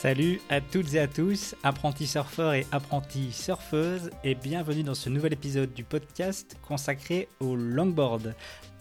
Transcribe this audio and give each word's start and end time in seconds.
Salut 0.00 0.40
à 0.48 0.62
toutes 0.62 0.94
et 0.94 0.98
à 0.98 1.06
tous, 1.06 1.54
apprentis 1.62 2.06
surfeurs 2.06 2.54
et 2.54 2.66
apprentis 2.72 3.32
surfeuses, 3.32 4.10
et 4.24 4.34
bienvenue 4.34 4.82
dans 4.82 4.94
ce 4.94 5.10
nouvel 5.10 5.34
épisode 5.34 5.74
du 5.74 5.84
podcast 5.84 6.56
consacré 6.66 7.28
au 7.38 7.54
longboard. 7.54 8.34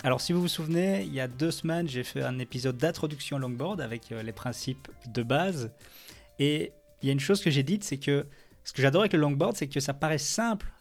Alors 0.06 0.22
si 0.22 0.32
vous 0.32 0.40
vous 0.40 0.48
souvenez, 0.48 1.04
il 1.04 1.14
y 1.14 1.20
a 1.20 1.28
deux 1.28 1.52
semaines, 1.52 1.90
j'ai 1.90 2.06
fait 2.06 2.24
un 2.24 2.40
épisode 2.40 2.78
d'introduction 2.78 3.36
au 3.36 3.40
longboard 3.42 3.82
avec 3.82 4.14
euh, 4.14 4.24
les 4.24 4.32
principes 4.32 4.88
de 5.14 5.22
base, 5.22 5.74
et 6.40 6.72
il 7.02 7.08
y 7.08 7.10
a 7.10 7.12
une 7.12 7.20
chose 7.20 7.42
que 7.42 7.50
j'ai 7.50 7.64
dite, 7.64 7.84
c'est 7.84 7.98
que 7.98 8.26
ce 8.64 8.72
que 8.72 8.82
j'adore 8.82 9.02
avec 9.02 9.12
le 9.12 9.20
longboard, 9.20 9.58
c'est 9.58 9.68
que 9.68 9.82
ça 9.82 9.94
paraît 9.94 10.20
simple 10.20 10.72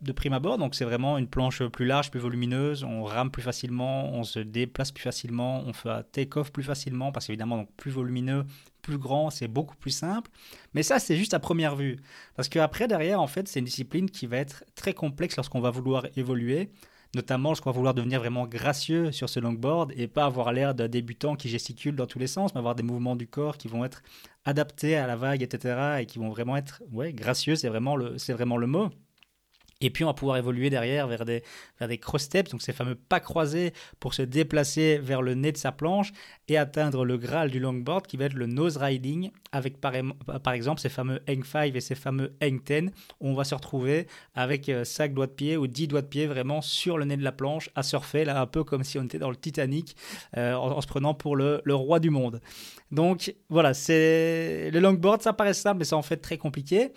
de 0.00 0.12
prime 0.12 0.32
abord. 0.32 0.58
Donc 0.58 0.74
c'est 0.74 0.84
vraiment 0.84 1.18
une 1.18 1.28
planche 1.28 1.62
plus 1.66 1.84
large, 1.86 2.10
plus 2.10 2.20
volumineuse. 2.20 2.84
On 2.84 3.04
rame 3.04 3.30
plus 3.30 3.42
facilement, 3.42 4.12
on 4.12 4.22
se 4.22 4.38
déplace 4.38 4.92
plus 4.92 5.02
facilement, 5.02 5.62
on 5.66 5.72
fait 5.72 5.90
un 5.90 6.02
take-off 6.02 6.52
plus 6.52 6.62
facilement 6.62 7.12
parce 7.12 7.26
qu'évidemment 7.26 7.58
donc 7.58 7.68
plus 7.76 7.90
volumineux, 7.90 8.44
plus 8.84 8.98
grand, 8.98 9.30
c'est 9.30 9.48
beaucoup 9.48 9.76
plus 9.76 9.90
simple. 9.90 10.30
Mais 10.74 10.82
ça, 10.82 10.98
c'est 11.00 11.16
juste 11.16 11.34
à 11.34 11.40
première 11.40 11.74
vue. 11.74 11.96
Parce 12.36 12.48
qu'après, 12.48 12.86
derrière, 12.86 13.20
en 13.20 13.26
fait, 13.26 13.48
c'est 13.48 13.58
une 13.58 13.64
discipline 13.64 14.10
qui 14.10 14.26
va 14.26 14.36
être 14.36 14.64
très 14.76 14.92
complexe 14.92 15.36
lorsqu'on 15.36 15.60
va 15.60 15.70
vouloir 15.70 16.06
évoluer, 16.16 16.70
notamment 17.14 17.48
lorsqu'on 17.50 17.70
va 17.70 17.76
vouloir 17.76 17.94
devenir 17.94 18.20
vraiment 18.20 18.46
gracieux 18.46 19.10
sur 19.10 19.28
ce 19.28 19.40
longboard 19.40 19.92
et 19.96 20.06
pas 20.06 20.26
avoir 20.26 20.52
l'air 20.52 20.74
d'un 20.74 20.88
débutant 20.88 21.34
qui 21.34 21.48
gesticule 21.48 21.96
dans 21.96 22.06
tous 22.06 22.18
les 22.18 22.26
sens, 22.26 22.54
mais 22.54 22.58
avoir 22.58 22.74
des 22.74 22.82
mouvements 22.82 23.16
du 23.16 23.26
corps 23.26 23.56
qui 23.56 23.68
vont 23.68 23.84
être 23.84 24.02
adaptés 24.44 24.96
à 24.96 25.06
la 25.06 25.16
vague, 25.16 25.42
etc. 25.42 25.98
et 26.00 26.06
qui 26.06 26.18
vont 26.18 26.28
vraiment 26.28 26.56
être 26.56 26.82
ouais, 26.92 27.12
gracieux, 27.12 27.56
c'est 27.56 27.68
vraiment, 27.68 27.96
le, 27.96 28.16
vraiment 28.28 28.58
le 28.58 28.66
mot. 28.66 28.90
Et 29.84 29.90
puis 29.90 30.02
on 30.02 30.06
va 30.06 30.14
pouvoir 30.14 30.38
évoluer 30.38 30.70
derrière 30.70 31.06
vers 31.06 31.26
des, 31.26 31.42
vers 31.78 31.88
des 31.88 31.98
cross 31.98 32.22
steps, 32.22 32.50
donc 32.50 32.62
ces 32.62 32.72
fameux 32.72 32.94
pas 32.94 33.20
croisés 33.20 33.74
pour 34.00 34.14
se 34.14 34.22
déplacer 34.22 34.96
vers 34.96 35.20
le 35.20 35.34
nez 35.34 35.52
de 35.52 35.58
sa 35.58 35.72
planche 35.72 36.12
et 36.48 36.56
atteindre 36.56 37.04
le 37.04 37.18
graal 37.18 37.50
du 37.50 37.60
longboard 37.60 38.06
qui 38.06 38.16
va 38.16 38.24
être 38.24 38.34
le 38.34 38.46
nose 38.46 38.78
riding 38.78 39.30
avec 39.52 39.82
par, 39.82 39.92
par 40.42 40.54
exemple 40.54 40.80
ces 40.80 40.88
fameux 40.88 41.20
hang 41.28 41.44
5 41.44 41.76
et 41.76 41.80
ces 41.80 41.94
fameux 41.94 42.34
hang 42.42 42.62
10 42.64 42.92
où 43.20 43.28
on 43.28 43.34
va 43.34 43.44
se 43.44 43.54
retrouver 43.54 44.06
avec 44.34 44.72
5 44.82 45.10
euh, 45.10 45.14
doigts 45.14 45.26
de 45.26 45.32
pied 45.32 45.56
ou 45.58 45.66
10 45.66 45.88
doigts 45.88 46.02
de 46.02 46.06
pied 46.06 46.26
vraiment 46.26 46.62
sur 46.62 46.96
le 46.96 47.04
nez 47.04 47.18
de 47.18 47.22
la 47.22 47.32
planche 47.32 47.68
à 47.74 47.82
surfer 47.82 48.24
là 48.24 48.40
un 48.40 48.46
peu 48.46 48.64
comme 48.64 48.84
si 48.84 48.98
on 48.98 49.04
était 49.04 49.18
dans 49.18 49.30
le 49.30 49.36
Titanic 49.36 49.96
euh, 50.38 50.54
en, 50.54 50.80
se 50.80 50.86
prenant 50.86 51.12
pour 51.12 51.36
le, 51.36 51.60
le 51.64 51.74
roi 51.74 52.00
du 52.00 52.08
monde. 52.08 52.40
Donc 52.90 53.34
voilà, 53.50 53.74
c'est 53.74 54.70
le 54.72 54.80
longboard 54.80 55.20
ça 55.20 55.34
paraît 55.34 55.52
simple 55.52 55.80
mais 55.80 55.84
c'est 55.84 55.94
en 55.94 56.02
fait 56.02 56.16
très 56.16 56.38
compliqué 56.38 56.90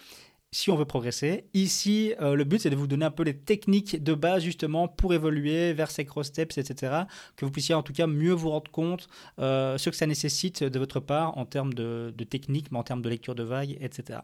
si 0.52 0.72
on 0.72 0.76
veut 0.76 0.86
progresser. 0.86 1.46
Ici, 1.54 2.14
euh, 2.22 2.36
le 2.36 2.44
but, 2.44 2.62
c'est 2.62 2.70
de 2.70 2.76
vous 2.76 2.88
donner 2.88 3.06
un 3.06 3.12
peu 3.12 3.24
les 3.24 3.38
techniques 3.38 4.02
de 4.02 4.14
base, 4.14 4.44
justement, 4.44 4.88
pour 4.88 5.14
évoluer 5.14 5.74
vers 5.74 5.92
ces 5.92 6.06
cross 6.06 6.28
steps, 6.28 6.58
etc. 6.58 7.04
Que 7.36 7.46
vous 7.46 7.52
puissiez, 7.52 7.76
en 7.76 7.84
tout 7.84 7.94
cas, 7.94 8.08
mieux 8.08 8.34
vous 8.34 8.50
rendre 8.50 8.72
compte 8.72 9.08
euh, 9.40 9.78
ce 9.78 9.90
que 9.90 9.96
ça 9.96 10.06
nécessite 10.06 10.64
de 10.64 10.80
votre 10.80 11.00
part 11.00 11.38
en 11.38 11.46
termes 11.46 11.74
de, 11.74 12.14
de 12.16 12.24
technique, 12.24 12.72
mais 12.72 12.78
en 12.78 12.84
termes 12.84 13.02
de 13.02 13.10
lecture 13.10 13.36
de 13.36 13.44
vagues, 13.44 13.78
etc. 13.82 14.20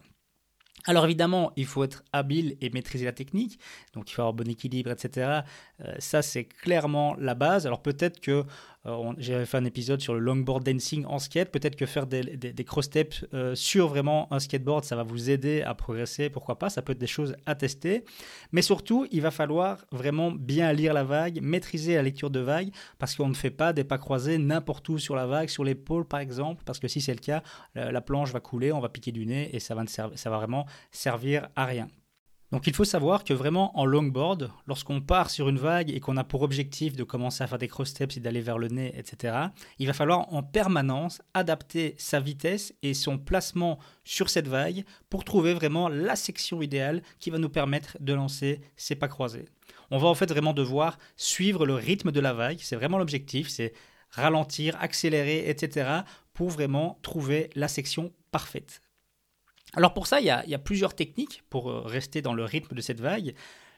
Alors 0.85 1.05
évidemment, 1.05 1.53
il 1.55 1.65
faut 1.65 1.83
être 1.83 2.03
habile 2.11 2.57
et 2.59 2.69
maîtriser 2.69 3.05
la 3.05 3.13
technique, 3.13 3.57
donc 3.93 4.11
il 4.11 4.13
faut 4.13 4.21
avoir 4.21 4.33
bon 4.33 4.49
équilibre, 4.49 4.91
etc. 4.91 5.41
Euh, 5.79 5.95
ça, 5.99 6.21
c'est 6.21 6.43
clairement 6.43 7.15
la 7.17 7.35
base. 7.35 7.65
Alors 7.65 7.81
peut-être 7.81 8.19
que 8.19 8.43
j'avais 9.17 9.45
fait 9.45 9.57
un 9.57 9.65
épisode 9.65 10.01
sur 10.01 10.13
le 10.13 10.19
longboard 10.19 10.63
dancing 10.63 11.05
en 11.05 11.19
skate. 11.19 11.51
Peut-être 11.51 11.75
que 11.75 11.85
faire 11.85 12.05
des, 12.05 12.23
des, 12.23 12.63
cross 12.65 12.85
steps 12.85 13.25
euh, 13.33 13.55
sur 13.55 13.87
vraiment 13.87 14.31
un 14.33 14.39
skateboard, 14.39 14.83
ça 14.83 14.95
va 14.95 15.03
vous 15.03 15.29
aider 15.29 15.61
à 15.61 15.73
progresser. 15.73 16.29
Pourquoi 16.29 16.59
pas? 16.59 16.69
Ça 16.69 16.81
peut 16.81 16.91
être 16.91 16.99
des 16.99 17.07
choses 17.07 17.35
à 17.45 17.55
tester. 17.55 18.03
Mais 18.51 18.61
surtout, 18.61 19.07
il 19.11 19.21
va 19.21 19.31
falloir 19.31 19.85
vraiment 19.91 20.31
bien 20.31 20.73
lire 20.73 20.93
la 20.93 21.03
vague, 21.03 21.39
maîtriser 21.41 21.95
la 21.95 22.01
lecture 22.01 22.29
de 22.29 22.41
vague, 22.41 22.71
parce 22.99 23.15
qu'on 23.15 23.29
ne 23.29 23.33
fait 23.33 23.51
pas 23.51 23.71
des 23.71 23.85
pas 23.85 23.97
croisés 23.97 24.37
n'importe 24.37 24.87
où 24.89 24.97
sur 24.97 25.15
la 25.15 25.27
vague, 25.27 25.49
sur 25.49 25.63
l'épaule 25.63 26.05
par 26.05 26.19
exemple, 26.19 26.63
parce 26.65 26.79
que 26.79 26.87
si 26.87 26.99
c'est 26.99 27.13
le 27.13 27.19
cas, 27.19 27.41
la 27.75 28.01
planche 28.01 28.31
va 28.31 28.39
couler, 28.39 28.71
on 28.71 28.79
va 28.79 28.89
piquer 28.89 29.11
du 29.11 29.25
nez 29.25 29.49
et 29.55 29.59
ça 29.59 29.75
va 29.75 30.37
vraiment 30.37 30.65
servir 30.91 31.47
à 31.55 31.65
rien. 31.65 31.87
Donc 32.53 32.67
il 32.67 32.75
faut 32.75 32.85
savoir 32.85 33.23
que 33.23 33.33
vraiment 33.33 33.75
en 33.79 33.83
longboard, 33.83 34.51
lorsqu'on 34.67 35.01
part 35.01 35.31
sur 35.31 35.49
une 35.49 35.57
vague 35.57 35.89
et 35.89 35.99
qu'on 35.99 36.17
a 36.17 36.23
pour 36.23 36.43
objectif 36.43 36.95
de 36.95 37.03
commencer 37.03 37.43
à 37.43 37.47
faire 37.47 37.57
des 37.57 37.67
cross 37.67 37.89
steps 37.89 38.15
et 38.15 38.19
d'aller 38.19 38.41
vers 38.41 38.59
le 38.59 38.67
nez, 38.67 38.93
etc., 38.95 39.47
il 39.79 39.87
va 39.87 39.93
falloir 39.93 40.31
en 40.31 40.43
permanence 40.43 41.19
adapter 41.33 41.95
sa 41.97 42.19
vitesse 42.19 42.71
et 42.83 42.93
son 42.93 43.17
placement 43.17 43.79
sur 44.03 44.29
cette 44.29 44.47
vague 44.47 44.85
pour 45.09 45.23
trouver 45.23 45.55
vraiment 45.55 45.89
la 45.89 46.15
section 46.15 46.61
idéale 46.61 47.01
qui 47.17 47.31
va 47.31 47.39
nous 47.39 47.49
permettre 47.49 47.97
de 47.99 48.13
lancer 48.13 48.61
ces 48.77 48.93
pas 48.93 49.07
croisés. 49.07 49.45
On 49.89 49.97
va 49.97 50.07
en 50.07 50.13
fait 50.13 50.29
vraiment 50.29 50.53
devoir 50.53 50.99
suivre 51.17 51.65
le 51.65 51.73
rythme 51.73 52.11
de 52.11 52.19
la 52.19 52.33
vague, 52.33 52.59
c'est 52.61 52.75
vraiment 52.75 52.99
l'objectif, 52.99 53.49
c'est 53.49 53.73
ralentir, 54.11 54.77
accélérer, 54.79 55.49
etc., 55.49 56.01
pour 56.35 56.49
vraiment 56.49 56.99
trouver 57.01 57.49
la 57.55 57.67
section 57.67 58.13
parfaite. 58.29 58.82
Alors 59.75 59.93
pour 59.93 60.07
ça, 60.07 60.19
il 60.19 60.25
y, 60.25 60.29
a, 60.29 60.59
plusieurs 60.59 60.95
techniques 60.95 61.43
pour 61.49 61.69
euh, 61.69 61.81
rester 61.81 62.21
dans 62.21 62.33
le 62.33 62.43
rythme 62.43 62.75
de 62.75 62.81
cette 62.81 63.01
vague. 63.01 63.33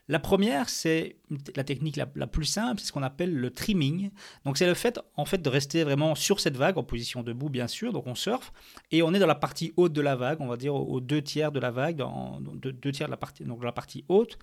La 0.08 0.20
première, 0.20 0.70
c'est 0.70 1.18
la 1.56 1.64
technique 1.64 1.96
la, 1.96 2.06
plus 2.06 2.46
simple, 2.46 2.80
c'est 2.80 2.88
ce 2.88 2.92
qu'on 2.92 3.02
appelle 3.02 3.34
le 3.34 3.50
trimming. 3.50 4.12
Donc 4.46 4.56
c'est 4.58 4.68
le 4.68 4.76
fait 4.76 5.00
en 5.16 5.26
fait 5.26 5.40
de 5.40 5.50
rester 5.50 5.84
vraiment 5.84 6.14
sur 6.14 6.40
cette 6.40 6.58
vague 6.58 6.78
en 6.78 6.84
position 6.84 7.24
debout 7.24 7.50
bien 7.50 7.68
sûr, 7.68 7.92
donc 7.92 8.06
on 8.06 8.14
surfe 8.14 8.54
et 8.92 9.02
on 9.02 9.16
est 9.16 9.20
dans 9.20 9.26
la 9.26 9.34
partie 9.34 9.74
haute 9.78 9.94
de 9.94 10.02
la 10.02 10.16
vague, 10.16 10.42
on 10.42 10.48
va 10.48 10.58
dire 10.58 10.76
aux 10.76 11.02
deux 11.02 11.24
tiers 11.24 11.52
de 11.52 11.60
la 11.60 11.72
vague, 11.72 11.96
dans, 11.96 12.40
deux, 12.40 12.92
tiers 12.92 13.08
de 13.08 13.12
la 13.12 13.18
partie 13.18 13.46
donc 13.46 13.64
la 13.64 13.72
partie 13.72 14.06
haute. 14.08 14.38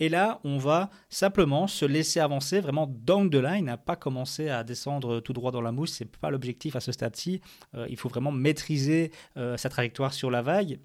Et 0.00 0.10
là, 0.10 0.38
on 0.44 0.58
va 0.58 0.90
simplement 1.08 1.66
se 1.66 1.86
laisser 1.86 2.20
avancer 2.20 2.60
vraiment 2.60 2.86
down 2.86 3.30
the 3.30 3.36
line, 3.36 3.70
à 3.70 3.78
pas 3.78 3.96
commencer 3.96 4.50
à 4.50 4.64
descendre 4.64 5.20
tout 5.20 5.32
droit 5.32 5.50
dans 5.50 5.62
la 5.62 5.72
mousse, 5.72 5.94
c'est 5.94 6.16
pas 6.16 6.30
l'objectif 6.30 6.76
à 6.76 6.80
ce 6.80 6.92
stade-ci. 6.92 7.40
Euh, 7.74 7.86
il 7.88 7.96
faut 7.96 8.10
vraiment 8.10 8.32
maîtriser 8.32 9.12
euh, 9.38 9.56
sa 9.56 9.70
trajectoire 9.70 10.12
sur 10.12 10.30
la 10.30 10.42
vague 10.42 10.78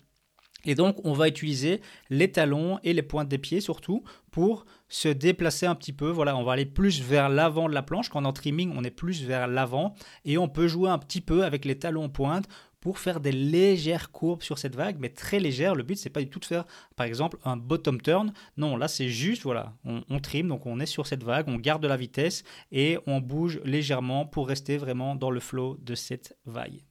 et 0.66 0.76
donc, 0.76 0.98
on 1.04 1.14
va 1.14 1.28
utiliser 1.28 1.82
les 2.10 2.32
talons 2.32 2.80
et 2.84 2.94
les 2.94 3.02
pointes 3.02 3.30
des 3.30 3.38
pieds 3.38 3.62
surtout 3.62 4.04
pour 4.32 4.66
se 4.88 5.08
déplacer 5.08 5.66
un 5.66 5.76
petit 5.76 5.94
peu. 5.94 6.10
Voilà, 6.10 6.36
on 6.38 6.44
va 6.44 6.54
aller 6.54 6.66
plus 6.66 7.02
vers 7.02 7.30
l'avant 7.30 7.68
de 7.68 7.74
la 7.74 7.84
planche. 7.84 8.10
Quand 8.10 8.26
on 8.26 8.30
est 8.30 8.34
trimming, 8.34 8.74
on 8.76 8.84
est 8.84 8.92
plus 8.92 9.24
vers 9.24 9.48
l'avant. 9.48 9.96
Et 10.26 10.38
on 10.38 10.48
peut 10.48 10.68
jouer 10.68 10.90
un 10.90 11.00
petit 11.00 11.22
peu 11.22 11.44
avec 11.44 11.66
les 11.66 11.78
talons 11.78 12.10
pointes 12.10 12.48
pour 12.80 12.98
faire 12.98 13.20
des 13.20 13.32
légères 13.32 14.12
courbes 14.12 14.42
sur 14.42 14.58
cette 14.58 14.76
vague, 14.76 14.98
mais 15.00 15.10
très 15.10 15.40
légères. 15.40 15.76
Le 15.76 15.84
but, 15.84 15.96
c'est 15.96 16.10
pas 16.10 16.20
du 16.20 16.30
tout 16.30 16.40
de 16.40 16.46
faire, 16.46 16.66
par 16.96 17.06
exemple, 17.06 17.38
un 17.46 17.56
bottom 17.56 18.02
turn. 18.02 18.34
Non, 18.58 18.76
là, 18.76 18.88
c'est 18.88 19.08
juste, 19.08 19.44
voilà, 19.44 19.74
on, 19.86 20.02
on 20.10 20.20
trim, 20.20 20.48
donc 20.48 20.66
on 20.66 20.80
est 20.80 20.88
sur 20.88 21.06
cette 21.06 21.24
vague, 21.24 21.48
on 21.48 21.58
garde 21.58 21.86
la 21.86 21.96
vitesse 21.96 22.44
et 22.72 22.98
on 23.06 23.22
bouge 23.22 23.62
légèrement 23.66 24.26
pour 24.26 24.48
rester 24.48 24.78
vraiment 24.78 25.14
dans 25.16 25.30
le 25.30 25.40
flow 25.40 25.78
de 25.80 25.94
cette 25.94 26.36
vague. 26.48 26.82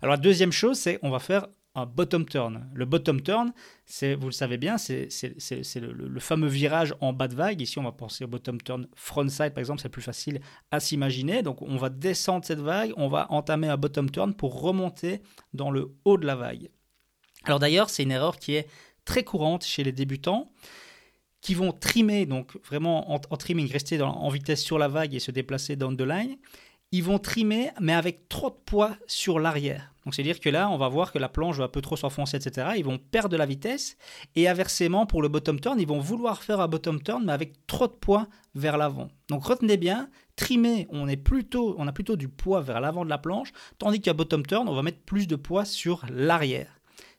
Alors 0.00 0.14
la 0.14 0.20
deuxième 0.20 0.52
chose, 0.52 0.78
c'est 0.78 0.98
on 1.02 1.10
va 1.10 1.18
faire 1.18 1.46
un 1.76 1.86
bottom 1.86 2.24
turn. 2.24 2.68
Le 2.74 2.84
bottom 2.86 3.20
turn, 3.20 3.52
c'est, 3.84 4.14
vous 4.14 4.26
le 4.26 4.32
savez 4.32 4.56
bien, 4.56 4.78
c'est, 4.78 5.08
le, 5.76 6.20
fameux 6.20 6.48
virage 6.48 6.94
en 7.00 7.12
bas 7.12 7.28
de 7.28 7.34
vague. 7.34 7.60
Ici, 7.60 7.78
on 7.78 7.82
va 7.82 7.92
penser 7.92 8.24
au 8.24 8.28
bottom 8.28 8.60
turn 8.60 8.88
frontside, 8.94 9.50
par 9.50 9.58
exemple, 9.58 9.80
c'est 9.80 9.88
plus 9.88 10.02
facile 10.02 10.40
à 10.70 10.80
s'imaginer. 10.80 11.42
Donc, 11.42 11.62
on 11.62 11.76
va 11.76 11.90
descendre 11.90 12.44
cette 12.44 12.60
vague, 12.60 12.92
on 12.96 13.08
va 13.08 13.30
entamer 13.30 13.68
un 13.68 13.76
bottom 13.76 14.10
turn 14.10 14.34
pour 14.34 14.60
remonter 14.60 15.20
dans 15.52 15.70
le 15.70 15.94
haut 16.04 16.16
de 16.16 16.26
la 16.26 16.34
vague. 16.34 16.70
Alors 17.44 17.60
d'ailleurs, 17.60 17.90
c'est 17.90 18.02
une 18.02 18.10
erreur 18.10 18.38
qui 18.38 18.54
est 18.54 18.66
très 19.04 19.22
courante 19.22 19.64
chez 19.64 19.84
les 19.84 19.92
débutants 19.92 20.50
qui 21.40 21.54
vont 21.54 21.70
trimer, 21.70 22.26
donc 22.26 22.58
vraiment 22.64 23.12
en, 23.12 23.18
trimming, 23.36 23.70
rester 23.70 24.02
en 24.02 24.28
vitesse 24.30 24.60
sur 24.64 24.78
la 24.78 24.88
vague 24.88 25.14
et 25.14 25.20
se 25.20 25.30
déplacer 25.30 25.76
down 25.76 25.96
the 25.96 26.00
line. 26.00 26.36
Ils 26.90 27.04
vont 27.04 27.20
trimer, 27.20 27.70
mais 27.80 27.92
avec 27.92 28.28
trop 28.28 28.50
de 28.50 28.56
poids 28.64 28.96
sur 29.06 29.38
l'arrière. 29.38 29.92
Donc 30.06 30.14
c'est-à-dire 30.14 30.38
que 30.38 30.48
là, 30.48 30.70
on 30.70 30.78
va 30.78 30.88
voir 30.88 31.10
que 31.10 31.18
la 31.18 31.28
planche 31.28 31.56
va 31.56 31.64
un 31.64 31.68
peu 31.68 31.80
trop 31.80 31.96
s'enfoncer, 31.96 32.36
etc. 32.36 32.68
Ils 32.76 32.84
vont 32.84 32.96
perdre 32.96 33.28
de 33.28 33.36
la 33.36 33.44
vitesse. 33.44 33.96
Et 34.36 34.48
inversement, 34.48 35.04
pour 35.04 35.20
le 35.20 35.28
bottom 35.28 35.58
turn, 35.58 35.80
ils 35.80 35.86
vont 35.86 35.98
vouloir 35.98 36.44
faire 36.44 36.60
un 36.60 36.68
bottom 36.68 37.02
turn, 37.02 37.24
mais 37.26 37.32
avec 37.32 37.66
trop 37.66 37.88
de 37.88 37.92
poids 37.92 38.28
vers 38.54 38.78
l'avant. 38.78 39.08
Donc 39.28 39.44
retenez 39.44 39.76
bien, 39.76 40.08
trimé, 40.36 40.86
on, 40.90 41.08
est 41.08 41.16
plutôt, 41.16 41.74
on 41.78 41.88
a 41.88 41.92
plutôt 41.92 42.14
du 42.14 42.28
poids 42.28 42.60
vers 42.60 42.80
l'avant 42.80 43.04
de 43.04 43.10
la 43.10 43.18
planche, 43.18 43.52
tandis 43.78 44.00
qu'à 44.00 44.12
bottom 44.12 44.46
turn, 44.46 44.68
on 44.68 44.76
va 44.76 44.82
mettre 44.82 45.00
plus 45.00 45.26
de 45.26 45.34
poids 45.34 45.64
sur 45.64 46.06
l'arrière. 46.08 46.75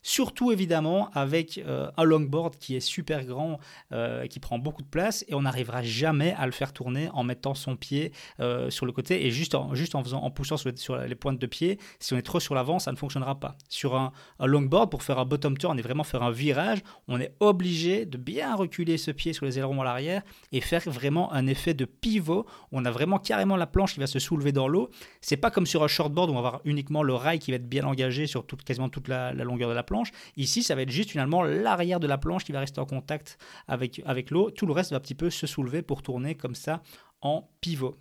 Surtout 0.07 0.53
évidemment 0.53 1.09
avec 1.13 1.57
euh, 1.57 1.91
un 1.97 2.05
longboard 2.05 2.55
qui 2.55 2.77
est 2.77 2.79
super 2.79 3.25
grand, 3.25 3.59
euh, 3.91 4.25
qui 4.27 4.39
prend 4.39 4.57
beaucoup 4.57 4.81
de 4.81 4.87
place 4.87 5.25
et 5.27 5.35
on 5.35 5.41
n'arrivera 5.41 5.83
jamais 5.83 6.33
à 6.37 6.45
le 6.45 6.53
faire 6.53 6.71
tourner 6.71 7.09
en 7.11 7.25
mettant 7.25 7.53
son 7.55 7.75
pied 7.75 8.13
euh, 8.39 8.69
sur 8.69 8.85
le 8.85 8.93
côté 8.93 9.25
et 9.25 9.31
juste 9.31 9.53
en, 9.53 9.75
juste 9.75 9.95
en, 9.95 10.03
faisant, 10.05 10.23
en 10.23 10.31
poussant 10.31 10.55
sur, 10.55 10.95
les 10.95 11.15
pointes 11.15 11.39
de 11.39 11.45
pied. 11.45 11.77
Si 11.99 12.13
on 12.13 12.17
est 12.17 12.21
trop 12.21 12.39
sur 12.39 12.55
l'avant, 12.55 12.79
ça 12.79 12.93
ne 12.93 12.95
fonctionnera 12.95 13.37
pas. 13.37 13.57
Sur 13.67 13.95
un, 13.95 14.13
longboard, 14.39 14.89
pour 14.89 15.03
faire 15.03 15.19
un 15.19 15.25
bottom 15.25 15.57
turn 15.57 15.77
et 15.77 15.81
vraiment 15.81 16.05
faire 16.05 16.23
un 16.23 16.31
virage, 16.31 16.79
on 17.09 17.19
est 17.19 17.35
obligé 17.41 18.05
de 18.05 18.17
bien 18.17 18.55
reculer 18.55 18.97
ce 18.97 19.11
pied 19.11 19.33
sur 19.33 19.45
les 19.45 19.59
ailerons 19.59 19.81
à 19.81 19.83
l'arrière 19.83 20.21
et 20.53 20.61
faire 20.61 20.83
vraiment 20.85 21.33
un 21.33 21.47
effet 21.47 21.73
de 21.73 21.83
pivot. 21.83 22.45
On 22.71 22.85
a 22.85 22.91
vraiment 22.91 23.19
carrément 23.19 23.57
la 23.57 23.67
planche 23.67 23.95
qui 23.95 23.99
va 23.99 24.07
se 24.07 24.19
soulever 24.19 24.53
dans 24.53 24.69
l'eau. 24.69 24.89
C'est 25.19 25.35
pas 25.35 25.51
comme 25.51 25.65
sur 25.65 25.83
un 25.83 25.89
shortboard 25.89 26.29
où 26.29 26.31
on 26.31 26.41
va 26.41 26.47
avoir 26.47 26.61
uniquement 26.63 27.03
le 27.03 27.13
rail 27.13 27.39
qui 27.39 27.51
va 27.51 27.57
être 27.57 27.67
bien 27.67 27.83
engagé 27.83 28.25
sur 28.25 28.47
toute, 28.47 28.63
quasiment 28.63 28.87
toute 28.87 29.09
la 29.09 29.33
longueur 29.33 29.67
de 29.67 29.75
la 29.75 29.83
planche 29.83 29.96
Ici, 30.35 30.63
ça 30.63 30.75
va 30.75 30.81
être 30.81 30.91
juste 30.91 31.11
finalement 31.11 31.43
l'arrière 31.43 31.99
de 31.99 32.07
la 32.07 32.17
planche 32.17 32.43
qui 32.43 32.51
va 32.51 32.59
rester 32.59 32.79
en 32.79 32.85
contact 32.85 33.37
avec, 33.67 34.01
avec 34.05 34.31
l'eau. 34.31 34.51
Tout 34.51 34.65
le 34.65 34.73
reste 34.73 34.91
va 34.91 34.97
un 34.97 34.99
petit 34.99 35.15
peu 35.15 35.29
se 35.29 35.47
soulever 35.47 35.81
pour 35.81 36.01
tourner 36.01 36.35
comme 36.35 36.55
ça 36.55 36.81
en 37.21 37.49
pivot. 37.61 37.95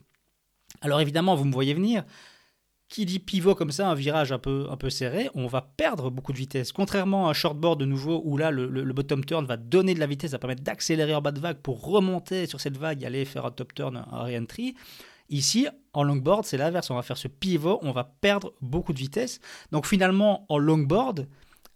Alors 0.81 1.01
évidemment, 1.01 1.35
vous 1.35 1.45
me 1.45 1.53
voyez 1.53 1.75
venir. 1.75 2.05
Qui 2.89 3.05
dit 3.05 3.19
pivot 3.19 3.57
comme 3.57 3.73
ça, 3.73 3.89
un 3.89 3.95
virage 3.95 4.31
un 4.31 4.39
peu, 4.39 4.67
un 4.71 4.77
peu 4.77 4.91
serré, 4.91 5.29
on 5.35 5.49
va 5.49 5.61
perdre 5.61 6.09
beaucoup 6.09 6.33
de 6.33 6.39
vitesse. 6.39 6.71
Contrairement 6.71 7.27
à 7.27 7.31
un 7.31 7.33
shortboard 7.33 7.81
de 7.81 7.85
nouveau, 7.85 8.23
où 8.25 8.37
là, 8.37 8.53
le, 8.53 8.93
bottom 8.93 9.25
turn 9.25 9.45
va 9.45 9.57
donner 9.57 9.93
de 9.93 9.99
la 9.99 10.07
vitesse, 10.07 10.31
ça 10.31 10.37
va 10.37 10.41
permettre 10.41 10.63
d'accélérer 10.63 11.13
en 11.13 11.21
bas 11.21 11.33
de 11.33 11.41
vague 11.41 11.59
pour 11.59 11.85
remonter 11.85 12.47
sur 12.47 12.61
cette 12.61 12.77
vague 12.77 13.05
aller 13.05 13.25
faire 13.25 13.45
un 13.45 13.51
top 13.51 13.75
turn, 13.75 13.97
un 13.97 14.23
re-entry. 14.23 14.77
Ici, 15.29 15.67
en 15.95 16.05
longboard, 16.05 16.45
c'est 16.45 16.59
l'inverse. 16.59 16.89
On 16.91 16.95
va 16.95 17.03
faire 17.03 17.19
ce 17.19 17.27
pivot, 17.27 17.81
on 17.83 17.91
va 17.91 18.05
perdre 18.05 18.53
beaucoup 18.61 18.93
de 18.93 18.99
vitesse. 18.99 19.41
Donc 19.73 19.87
finalement, 19.87 20.47
en 20.49 20.59
longboard, 20.59 21.27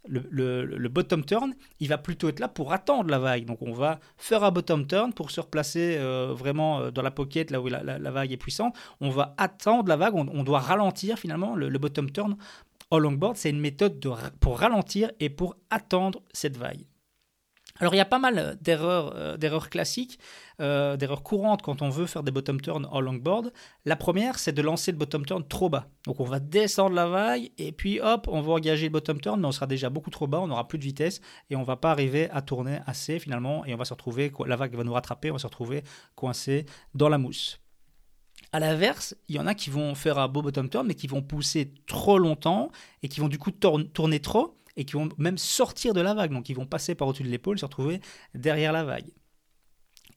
le, 0.07 0.87
bottom 0.87 1.23
turn, 1.23 1.53
il 1.79 1.89
va 1.89 1.97
plutôt 1.97 2.29
être 2.29 2.39
là 2.39 2.47
pour 2.47 2.73
attendre 2.73 3.09
la 3.09 3.19
vague. 3.19 3.45
Donc 3.45 3.61
on 3.61 3.73
va 3.73 3.99
faire 4.17 4.43
un 4.43 4.51
bottom 4.51 4.87
turn 4.87 5.13
pour 5.13 5.31
se 5.31 5.41
replacer 5.41 5.97
euh, 5.97 6.33
vraiment 6.33 6.79
euh, 6.79 6.91
dans 6.91 7.01
la 7.01 7.11
pocket, 7.11 7.51
là 7.51 7.61
où 7.61 7.67
la, 7.67 8.11
vague 8.11 8.31
est 8.31 8.37
puissante. 8.37 8.75
On 8.99 9.09
va 9.09 9.35
attendre 9.37 9.87
la 9.87 9.97
vague, 9.97 10.15
on, 10.15 10.43
doit 10.43 10.59
ralentir 10.59 11.17
finalement 11.19 11.55
le, 11.55 11.69
bottom 11.77 12.11
turn. 12.11 12.35
Au 12.89 12.99
longboard, 12.99 13.37
c'est 13.37 13.49
une 13.49 13.61
méthode 13.61 14.05
pour 14.39 14.59
ralentir 14.59 15.11
et 15.19 15.29
pour 15.29 15.55
attendre 15.69 16.21
cette 16.33 16.57
vague. 16.57 16.85
Alors 17.81 17.95
il 17.95 17.97
y 17.97 18.01
a 18.01 18.05
pas 18.05 18.19
mal 18.19 18.59
d'erreurs, 18.61 19.13
euh, 19.15 19.37
d'erreurs 19.37 19.71
classiques, 19.71 20.19
euh, 20.59 20.97
d'erreurs 20.97 21.23
courantes 21.23 21.63
quand 21.63 21.81
on 21.81 21.89
veut 21.89 22.05
faire 22.05 22.21
des 22.21 22.29
bottom 22.29 22.61
turns 22.61 22.87
en 22.91 23.01
longboard. 23.01 23.51
La 23.85 23.95
première, 23.95 24.37
c'est 24.37 24.51
de 24.51 24.61
lancer 24.61 24.91
le 24.91 24.99
bottom 24.99 25.25
turn 25.25 25.43
trop 25.47 25.67
bas. 25.67 25.87
Donc 26.05 26.19
on 26.19 26.23
va 26.23 26.39
descendre 26.39 26.95
la 26.95 27.07
vague 27.07 27.49
et 27.57 27.71
puis 27.71 27.99
hop, 27.99 28.27
on 28.31 28.41
va 28.41 28.53
engager 28.53 28.85
le 28.85 28.91
bottom 28.91 29.19
turn, 29.19 29.41
mais 29.41 29.47
on 29.47 29.51
sera 29.51 29.65
déjà 29.65 29.89
beaucoup 29.89 30.11
trop 30.11 30.27
bas, 30.27 30.39
on 30.41 30.47
n'aura 30.47 30.67
plus 30.67 30.77
de 30.77 30.83
vitesse 30.83 31.21
et 31.49 31.55
on 31.55 31.63
va 31.63 31.75
pas 31.75 31.89
arriver 31.89 32.29
à 32.29 32.43
tourner 32.43 32.81
assez 32.85 33.17
finalement 33.17 33.65
et 33.65 33.73
on 33.73 33.77
va 33.77 33.85
se 33.85 33.93
retrouver, 33.93 34.31
la 34.45 34.55
vague 34.55 34.75
va 34.75 34.83
nous 34.83 34.93
rattraper, 34.93 35.31
on 35.31 35.33
va 35.33 35.39
se 35.39 35.47
retrouver 35.47 35.83
coincé 36.13 36.67
dans 36.93 37.09
la 37.09 37.17
mousse. 37.17 37.59
À 38.51 38.59
l'inverse, 38.59 39.15
il 39.27 39.37
y 39.37 39.39
en 39.39 39.47
a 39.47 39.55
qui 39.55 39.71
vont 39.71 39.95
faire 39.95 40.19
un 40.19 40.27
beau 40.27 40.43
bottom 40.43 40.69
turn, 40.69 40.85
mais 40.85 40.93
qui 40.93 41.07
vont 41.07 41.23
pousser 41.23 41.73
trop 41.87 42.19
longtemps 42.19 42.69
et 43.01 43.07
qui 43.07 43.21
vont 43.21 43.27
du 43.27 43.39
coup 43.39 43.49
tourner 43.49 44.19
trop 44.19 44.60
et 44.77 44.85
qui 44.85 44.93
vont 44.93 45.09
même 45.17 45.37
sortir 45.37 45.93
de 45.93 46.01
la 46.01 46.13
vague. 46.13 46.31
Donc 46.31 46.49
ils 46.49 46.55
vont 46.55 46.65
passer 46.65 46.95
par 46.95 47.07
au-dessus 47.07 47.23
de 47.23 47.29
l'épaule, 47.29 47.59
se 47.59 47.65
retrouver 47.65 48.01
derrière 48.33 48.71
la 48.71 48.83
vague. 48.83 49.11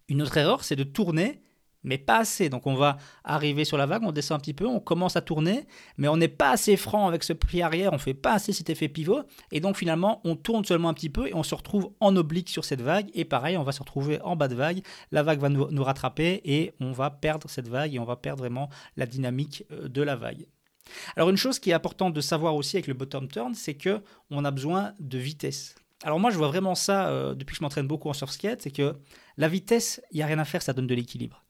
Une 0.08 0.22
autre 0.22 0.36
erreur, 0.36 0.64
c'est 0.64 0.76
de 0.76 0.84
tourner, 0.84 1.40
mais 1.84 1.98
pas 1.98 2.18
assez. 2.18 2.48
Donc 2.48 2.66
on 2.66 2.74
va 2.74 2.96
arriver 3.22 3.64
sur 3.64 3.76
la 3.76 3.86
vague, 3.86 4.02
on 4.02 4.12
descend 4.12 4.36
un 4.36 4.40
petit 4.40 4.54
peu, 4.54 4.66
on 4.66 4.80
commence 4.80 5.16
à 5.16 5.20
tourner, 5.20 5.66
mais 5.96 6.08
on 6.08 6.16
n'est 6.16 6.28
pas 6.28 6.50
assez 6.50 6.76
franc 6.76 7.06
avec 7.06 7.22
ce 7.22 7.32
prix 7.32 7.62
arrière, 7.62 7.92
on 7.92 7.98
fait 7.98 8.14
pas 8.14 8.32
assez 8.32 8.52
cet 8.52 8.70
effet 8.70 8.88
pivot, 8.88 9.22
et 9.52 9.60
donc 9.60 9.76
finalement 9.76 10.20
on 10.24 10.34
tourne 10.34 10.64
seulement 10.64 10.88
un 10.88 10.94
petit 10.94 11.10
peu 11.10 11.28
et 11.28 11.34
on 11.34 11.42
se 11.42 11.54
retrouve 11.54 11.92
en 12.00 12.16
oblique 12.16 12.48
sur 12.48 12.64
cette 12.64 12.80
vague, 12.80 13.10
et 13.14 13.24
pareil, 13.24 13.56
on 13.56 13.62
va 13.62 13.72
se 13.72 13.80
retrouver 13.80 14.20
en 14.22 14.34
bas 14.34 14.48
de 14.48 14.54
vague, 14.54 14.82
la 15.12 15.22
vague 15.22 15.38
va 15.38 15.50
nous, 15.50 15.70
nous 15.70 15.84
rattraper 15.84 16.40
et 16.44 16.72
on 16.80 16.92
va 16.92 17.10
perdre 17.10 17.48
cette 17.48 17.68
vague 17.68 17.94
et 17.94 17.98
on 17.98 18.04
va 18.04 18.16
perdre 18.16 18.40
vraiment 18.40 18.68
la 18.96 19.06
dynamique 19.06 19.64
euh, 19.70 19.88
de 19.88 20.02
la 20.02 20.16
vague. 20.16 20.46
Alors 21.16 21.30
une 21.30 21.36
chose 21.36 21.58
qui 21.58 21.70
est 21.70 21.74
importante 21.74 22.14
de 22.14 22.20
savoir 22.20 22.54
aussi 22.54 22.76
avec 22.76 22.86
le 22.86 22.94
bottom 22.94 23.28
turn, 23.28 23.54
c'est 23.54 23.74
que 23.74 24.02
on 24.30 24.44
a 24.44 24.50
besoin 24.50 24.94
de 25.00 25.18
vitesse. 25.18 25.74
Alors 26.02 26.20
moi 26.20 26.30
je 26.30 26.36
vois 26.36 26.48
vraiment 26.48 26.74
ça 26.74 27.08
euh, 27.08 27.34
depuis 27.34 27.54
que 27.54 27.58
je 27.58 27.62
m'entraîne 27.62 27.86
beaucoup 27.86 28.08
en 28.08 28.12
surf 28.12 28.30
skate, 28.30 28.62
c'est 28.62 28.70
que 28.70 28.96
la 29.36 29.48
vitesse, 29.48 30.02
il 30.10 30.16
n'y 30.16 30.22
a 30.22 30.26
rien 30.26 30.38
à 30.38 30.44
faire, 30.44 30.62
ça 30.62 30.72
donne 30.72 30.86
de 30.86 30.94
l'équilibre. 30.94 31.43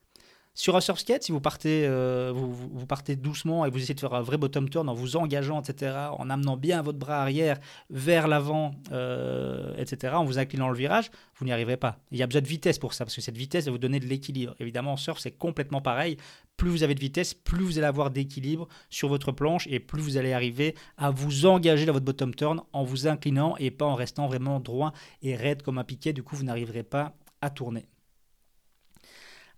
Sur 0.57 0.77
un 0.77 0.81
surf 0.81 1.01
skate, 1.01 1.25
si 1.25 1.33
vous 1.33 1.41
partez, 1.41 1.85
euh, 1.85 2.31
vous, 2.33 2.87
partez 2.87 3.17
doucement 3.17 3.67
et 3.67 3.71
vous 3.71 3.79
essayez 3.79 3.95
de 3.95 3.99
faire 3.99 4.15
un 4.15 4.23
vrai 4.23 4.39
bottom 4.39 4.71
turn 4.71 4.89
en 4.89 4.95
vous 4.95 5.17
engageant, 5.17 5.61
etc., 5.61 5.97
en 6.17 6.31
amenant 6.31 6.57
bien 6.57 6.81
votre 6.81 6.97
bras 6.97 7.21
arrière 7.23 7.59
vers 7.91 8.29
l'avant, 8.29 8.73
euh, 8.93 9.75
etc., 9.77 10.15
en 10.15 10.25
vous 10.25 10.39
inclinant 10.39 10.69
le 10.69 10.77
virage, 10.77 11.11
vous 11.35 11.45
n'y 11.45 11.51
arriverez 11.51 11.77
pas. 11.77 11.99
Il 12.13 12.19
y 12.19 12.23
a 12.23 12.27
besoin 12.29 12.41
de 12.41 12.47
vitesse 12.47 12.79
pour 12.79 12.95
ça, 12.95 13.05
parce 13.05 13.17
que 13.17 13.21
cette 13.21 13.37
vitesse 13.37 13.65
va 13.65 13.73
vous 13.73 13.79
donner 13.79 13.99
de 13.99 14.07
l'équilibre. 14.07 14.55
Évidemment, 14.61 14.93
en 14.93 14.97
surf, 14.97 15.19
c'est 15.19 15.33
complètement 15.33 15.81
pareil. 15.81 16.19
Plus 16.57 16.71
vous 16.71 16.85
avez 16.85 16.95
de 16.95 17.01
vitesse, 17.01 17.35
plus 17.35 17.65
vous 17.65 17.79
allez 17.79 17.89
avoir 17.89 18.13
d'équilibre 18.13 18.69
sur 18.91 19.09
votre 19.09 19.33
planche 19.33 19.67
et 19.67 19.81
plus 19.81 20.01
vous 20.01 20.19
allez 20.19 20.33
arriver 20.33 20.77
à 20.97 21.11
vous 21.11 21.47
engager 21.47 21.85
dans 21.85 21.93
votre 21.93 22.05
bottom 22.05 22.33
turn 22.33 22.63
en 22.73 22.85
vous 22.85 23.09
inclinant 23.09 23.57
et 23.57 23.73
pas 23.73 23.87
en 23.87 23.97
restant 23.97 24.29
vraiment 24.29 24.61
droit 24.61 24.93
et 25.21 25.35
raide 25.35 25.63
comme 25.63 25.79
un 25.79 25.85
piquet. 25.85 26.13
Du 26.13 26.23
coup, 26.23 26.37
vous 26.37 26.45
n'arriverez 26.45 26.85
pas 26.85 27.17
à 27.41 27.51
tourner. 27.51 27.87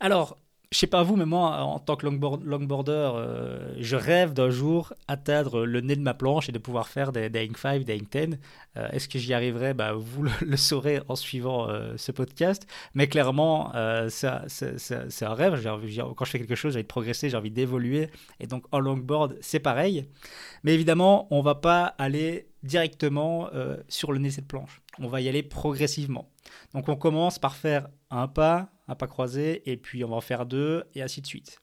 Alors, 0.00 0.38
je 0.72 0.78
sais 0.78 0.88
pas 0.88 1.04
vous, 1.04 1.14
mais 1.14 1.26
moi, 1.26 1.58
en 1.60 1.78
tant 1.78 1.94
que 1.94 2.06
longboarder, 2.06 3.12
euh, 3.14 3.74
je 3.78 3.94
rêve 3.94 4.32
d'un 4.32 4.50
jour 4.50 4.92
atteindre 5.06 5.64
le 5.64 5.80
nez 5.80 5.94
de 5.94 6.00
ma 6.00 6.12
planche 6.12 6.48
et 6.48 6.52
de 6.52 6.58
pouvoir 6.58 6.88
faire 6.88 7.12
des, 7.12 7.30
des 7.30 7.48
5, 7.54 7.84
des 7.84 7.98
10. 7.98 8.36
Euh, 8.76 8.88
est-ce 8.90 9.08
que 9.08 9.18
j'y 9.18 9.32
arriverai? 9.32 9.74
Bah, 9.74 9.92
Vous 9.92 10.24
le, 10.24 10.56
saurez 10.56 11.00
en 11.08 11.14
suivant 11.14 11.68
euh, 11.68 11.94
ce 11.96 12.10
podcast. 12.10 12.66
Mais 12.94 13.06
clairement, 13.06 13.72
c'est 14.08 14.26
un 14.26 15.34
rêve. 15.34 15.62
quand 16.16 16.24
je 16.24 16.30
fais 16.30 16.38
quelque 16.38 16.56
chose, 16.56 16.72
j'ai 16.72 16.78
envie 16.78 16.82
de 16.82 16.88
progresser, 16.88 17.30
j'ai 17.30 17.36
envie 17.36 17.50
d'évoluer. 17.52 18.10
Et 18.40 18.48
donc, 18.48 18.64
en 18.72 18.80
longboard, 18.80 19.36
c'est 19.40 19.60
pareil. 19.60 20.08
Mais 20.64 20.74
évidemment, 20.74 21.28
on 21.30 21.42
va 21.42 21.54
pas 21.54 21.94
aller 21.98 22.48
directement 22.64 23.48
sur 23.88 24.10
le 24.12 24.18
nez 24.18 24.30
de 24.30 24.34
cette 24.34 24.48
planche. 24.48 24.82
On 24.98 25.06
va 25.06 25.20
y 25.20 25.28
aller 25.28 25.44
progressivement. 25.44 26.28
Donc, 26.72 26.88
on 26.88 26.96
commence 26.96 27.38
par 27.38 27.56
faire 27.56 27.88
un 28.10 28.28
pas, 28.28 28.70
un 28.88 28.94
pas 28.94 29.06
croisé, 29.06 29.68
et 29.70 29.76
puis 29.76 30.04
on 30.04 30.08
va 30.08 30.16
en 30.16 30.20
faire 30.20 30.46
deux, 30.46 30.84
et 30.94 31.02
ainsi 31.02 31.20
de 31.20 31.26
suite. 31.26 31.60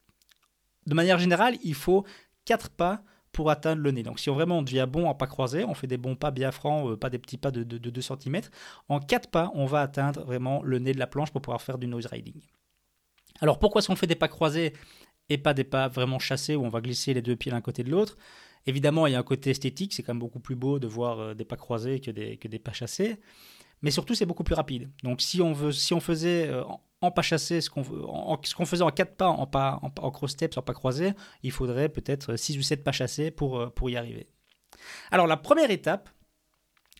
De 0.86 0.94
manière 0.94 1.20
générale, 1.20 1.58
il 1.64 1.76
faut 1.76 2.06
quatre 2.46 2.70
pas 2.70 3.04
pour 3.32 3.50
atteindre 3.50 3.82
le 3.82 3.92
nez. 3.92 4.04
Donc 4.04 4.20
si 4.20 4.30
on 4.30 4.36
vraiment 4.36 4.62
devient 4.62 4.88
bon 4.88 5.08
en 5.08 5.16
pas 5.16 5.28
croisé, 5.28 5.66
on 5.66 5.74
fait 5.74 5.88
des 5.88 5.98
bons 5.98 6.16
pas 6.16 6.32
bien 6.32 6.52
francs, 6.52 6.92
euh, 6.92 6.96
pas 6.96 7.10
des 7.10 7.18
petits 7.18 7.38
pas 7.38 7.52
de, 7.52 7.64
2 7.64 8.02
cm, 8.02 8.42
en 8.90 9.00
quatre 9.00 9.30
pas, 9.30 9.52
on 9.56 9.66
va 9.66 9.82
atteindre 9.82 10.24
vraiment 10.24 10.62
le 10.64 10.80
nez 10.80 10.94
de 10.94 11.00
la 11.00 11.08
planche 11.08 11.32
pour 11.32 11.42
pouvoir 11.42 11.62
faire 11.62 11.78
du 11.78 11.88
nose 11.88 12.06
riding. 12.06 12.42
Alors 13.42 13.60
pourquoi 13.60 13.80
est-ce 13.80 13.88
qu'on 13.88 13.96
fait 13.96 14.08
des 14.08 14.16
pas 14.16 14.28
croisés 14.28 14.74
et 15.30 15.38
pas 15.38 15.54
des 15.54 15.64
pas 15.64 15.88
vraiment 15.88 16.20
chassés 16.20 16.56
où 16.56 16.64
on 16.64 16.70
va 16.70 16.80
glisser 16.80 17.14
les 17.14 17.22
deux 17.22 17.36
pieds 17.36 17.52
l'un 17.52 17.62
côté 17.62 17.84
de 17.84 17.90
l'autre? 17.90 18.18
Évidemment, 18.66 19.08
il 19.08 19.14
y 19.14 19.16
a 19.16 19.20
un 19.20 19.24
côté 19.24 19.50
esthétique, 19.50 19.94
c'est 19.94 20.04
quand 20.04 20.14
même 20.14 20.20
beaucoup 20.20 20.40
plus 20.40 20.56
beau 20.56 20.80
de 20.80 20.88
voir 20.88 21.20
euh, 21.20 21.34
des 21.34 21.44
pas 21.44 21.58
croisés 21.58 22.00
que 22.00 22.12
des 22.12 22.60
pas 22.60 22.72
chassés 22.72 23.20
mais 23.84 23.92
surtout 23.92 24.16
c'est 24.16 24.25
beaucoup 24.25 24.44
plus 24.44 24.56
rapide. 24.56 24.90
Donc 25.04 25.22
si 25.22 25.42
on, 25.42 25.54
veut, 25.54 25.72
si 25.72 25.94
on 25.94 26.00
faisait 26.00 26.48
euh, 26.48 26.63
en, 27.02 27.12
pas 27.12 27.22
chassé 27.22 27.62
ce 27.62 27.70
qu'on 27.70 27.84
faisait 28.66 28.82
en 28.82 28.90
quatre 28.90 29.16
pas 29.16 29.28
en 29.28 29.46
pas 29.46 29.80
en, 29.84 30.10
cross 30.10 30.32
steps 30.32 30.58
en 30.58 30.63
pas 30.63 30.74
croisé, 30.74 31.12
il 31.44 31.52
faudrait 31.52 31.90
peut-être 31.90 32.36
6 32.36 32.58
ou 32.58 32.62
7 32.63 32.84
pas 32.84 32.94
chassés 32.94 33.30
pour, 33.30 33.60
euh, 33.60 33.70
pour 33.70 33.90
y 33.90 33.98
arriver. 33.98 34.25
Alors 35.12 35.28
la 35.28 35.38
première 35.38 35.70
étape, 35.70 36.10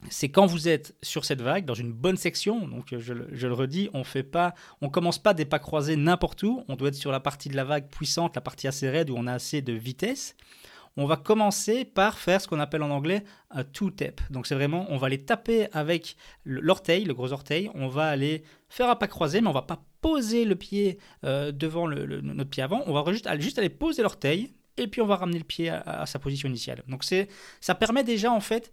c'est 0.10 0.30
quand 0.30 0.46
vous 0.46 0.68
êtes 0.68 0.96
sur 1.02 1.24
cette 1.24 1.42
vague, 1.42 1.64
dans 1.64 1.74
une 1.74 1.94
bonne 1.94 2.18
section, 2.18 2.68
donc 2.68 2.94
je, 2.98 3.14
je 3.32 3.48
le 3.48 3.54
redis, 3.54 3.90
on 3.94 4.04
fait 4.04 4.24
pas, 4.24 4.54
on 4.82 4.90
commence 4.90 5.18
pas 5.18 5.34
des 5.34 5.46
pas 5.46 5.60
croisés 5.60 5.96
n'importe 5.96 6.44
où, 6.44 6.66
on 6.68 6.76
doit 6.76 6.90
être 6.90 6.96
sur 6.96 7.12
la 7.12 7.22
partie 7.22 7.48
de 7.48 7.56
la 7.56 7.64
vague 7.64 7.88
puissante, 7.88 8.36
la 8.36 8.42
partie 8.42 8.68
assez 8.68 8.90
raide 8.90 9.10
où 9.10 9.16
on 9.18 9.28
a 9.28 9.34
assez 9.34 9.62
de 9.62 9.72
vitesse 9.72 10.36
on 10.98 11.06
va 11.06 11.18
commencer 11.18 11.86
par 11.86 12.18
faire 12.20 12.42
ce 12.42 12.48
qu'on 12.48 12.60
appelle 12.60 12.84
en 12.84 12.92
anglais 12.92 13.24
un 13.52 13.64
two-tap. 13.64 14.22
Donc 14.30 14.48
c'est 14.48 14.56
vraiment, 14.56 14.86
on 14.90 14.98
va 14.98 15.10
les 15.10 15.24
taper 15.24 15.68
avec 15.72 16.16
l'orteil, 16.46 17.06
le 17.06 17.14
gros 17.14 17.32
orteil, 17.32 17.70
on 17.74 17.88
va 17.88 18.08
aller 18.08 18.44
faire 18.70 18.90
un 18.90 18.96
pas 18.96 19.08
croisé, 19.08 19.42
mais 19.42 19.48
on 19.48 19.54
va 19.54 19.64
pas 19.64 19.84
poser 20.02 20.46
le 20.46 20.56
pied 20.56 21.00
euh, 21.24 21.52
devant 21.52 21.88
notre 21.88 22.50
pied 22.50 22.62
avant, 22.62 22.84
on 22.86 22.94
va 22.94 23.10
juste, 23.12 23.28
juste 23.40 23.58
aller 23.58 23.70
poser 23.70 24.04
l'orteil, 24.04 24.54
et 24.78 24.88
puis 24.88 25.02
on 25.02 25.06
va 25.06 25.16
ramener 25.16 25.38
le 25.38 25.44
pied 25.44 25.70
à, 25.70 26.06
sa 26.06 26.20
position 26.20 26.50
initiale. 26.50 26.84
Donc 26.88 27.04
c'est, 27.04 27.28
ça 27.62 27.76
permet 27.76 28.04
déjà 28.04 28.32
en 28.32 28.40
fait 28.40 28.72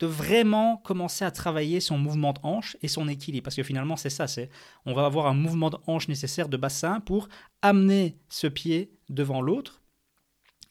de 0.00 0.06
vraiment 0.06 0.76
commencer 0.76 1.24
à 1.24 1.30
travailler 1.30 1.80
son 1.80 1.98
mouvement 1.98 2.32
de 2.32 2.38
hanche 2.44 2.76
et 2.82 2.88
son 2.88 3.08
équilibre. 3.08 3.44
Parce 3.44 3.56
que 3.56 3.64
finalement, 3.64 3.96
c'est 3.96 4.10
ça, 4.10 4.28
c'est 4.28 4.48
on 4.86 4.94
va 4.94 5.04
avoir 5.04 5.26
un 5.26 5.34
mouvement 5.34 5.70
de 5.70 5.76
hanche 5.86 6.06
nécessaire 6.06 6.48
de 6.48 6.56
bassin 6.56 7.00
pour 7.00 7.28
amener 7.62 8.16
ce 8.28 8.46
pied 8.46 8.92
devant 9.08 9.40
l'autre 9.40 9.80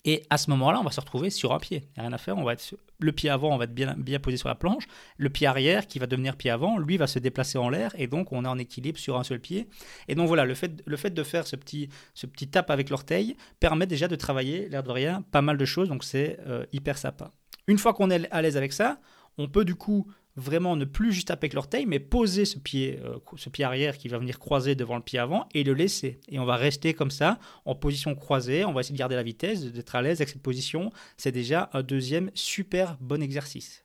et 0.06 0.24
à 0.30 0.38
ce 0.38 0.50
moment-là, 0.52 0.80
on 0.80 0.84
va 0.84 0.92
se 0.92 1.00
retrouver 1.00 1.30
sur 1.30 1.54
un 1.54 1.60
pied. 1.60 1.84
Il 1.90 2.00
n'y 2.00 2.00
a 2.00 2.08
rien 2.08 2.14
à 2.14 2.18
faire, 2.18 2.38
on 2.38 2.44
va 2.44 2.56
le 3.00 3.12
pied 3.12 3.30
avant 3.30 3.56
va 3.58 3.66
être 3.66 3.74
bien, 3.74 3.96
bien 3.98 4.20
posé 4.20 4.38
sur 4.38 4.50
la 4.50 4.56
planche, 4.56 4.88
le 5.18 5.30
pied 5.30 5.48
arrière 5.48 5.88
qui 5.88 6.00
va 6.00 6.08
devenir 6.08 6.36
pied 6.36 6.50
avant, 6.50 6.78
lui 6.78 6.98
va 6.98 7.08
se 7.08 7.20
déplacer 7.20 7.58
en 7.58 7.70
l'air 7.70 7.92
et 7.96 8.08
donc 8.08 8.32
on 8.32 8.44
est 8.44 8.48
en 8.48 8.58
équilibre 8.58 8.98
sur 8.98 9.18
un 9.18 9.24
seul 9.24 9.40
pied. 9.40 9.68
Et 10.08 10.16
donc 10.16 10.28
voilà, 10.28 10.46
le 10.46 10.56
fait, 10.56 10.82
le 10.86 10.98
fait 10.98 11.12
de 11.12 11.24
faire 11.24 11.46
ce 11.46 11.56
petit, 11.56 11.90
ce 12.14 12.26
petit 12.26 12.48
tap 12.48 12.70
avec 12.72 12.90
l'orteil 12.90 13.36
permet 13.60 13.86
déjà 13.86 14.08
de 14.08 14.16
travailler, 14.16 14.70
l'air 14.70 14.84
de 14.84 14.92
rien, 14.92 15.24
pas 15.32 15.42
mal 15.42 15.58
de 15.58 15.66
choses, 15.66 15.90
donc 15.90 16.04
c'est 16.04 16.40
euh, 16.48 16.66
hyper 16.72 16.98
sympa. 16.98 17.32
Une 17.68 17.78
fois 17.78 17.94
qu'on 17.94 18.10
est 18.10 18.32
à 18.32 18.42
l'aise 18.42 18.58
avec 18.58 18.74
ça, 18.74 19.00
on 19.38 19.48
peut 19.48 19.66
du 19.66 19.76
coup 19.76 20.08
vraiment 20.38 20.76
ne 20.76 20.86
plus 20.86 21.12
juste 21.12 21.28
taper 21.28 21.46
avec 21.46 21.54
l'orteil, 21.54 21.86
mais 21.86 22.00
poser 22.00 22.46
ce 22.46 22.60
pied, 22.60 23.00
euh, 23.04 23.18
ce 23.36 23.50
pied 23.50 23.66
arrière 23.66 23.98
qui 23.98 24.08
va 24.08 24.20
venir 24.20 24.40
croiser 24.40 24.76
devant 24.76 24.96
le 24.96 25.02
pied 25.02 25.20
avant 25.20 25.50
et 25.54 25.64
le 25.64 25.74
laisser. 25.74 26.22
Et 26.30 26.40
on 26.40 26.46
va 26.46 26.56
rester 26.56 26.94
comme 26.94 27.12
ça, 27.12 27.40
en 27.66 27.76
position 27.76 28.16
croisée. 28.16 28.64
On 28.64 28.72
va 28.72 28.82
essayer 28.82 28.94
de 28.94 29.00
garder 29.00 29.16
la 29.16 29.24
vitesse, 29.24 29.66
d'être 29.66 29.96
à 29.96 30.02
l'aise 30.02 30.22
avec 30.22 30.30
cette 30.30 30.44
position. 30.44 30.92
C'est 31.18 31.32
déjà 31.32 31.70
un 31.74 31.82
deuxième 31.82 32.30
super 32.36 32.98
bon 33.02 33.22
exercice. 33.22 33.84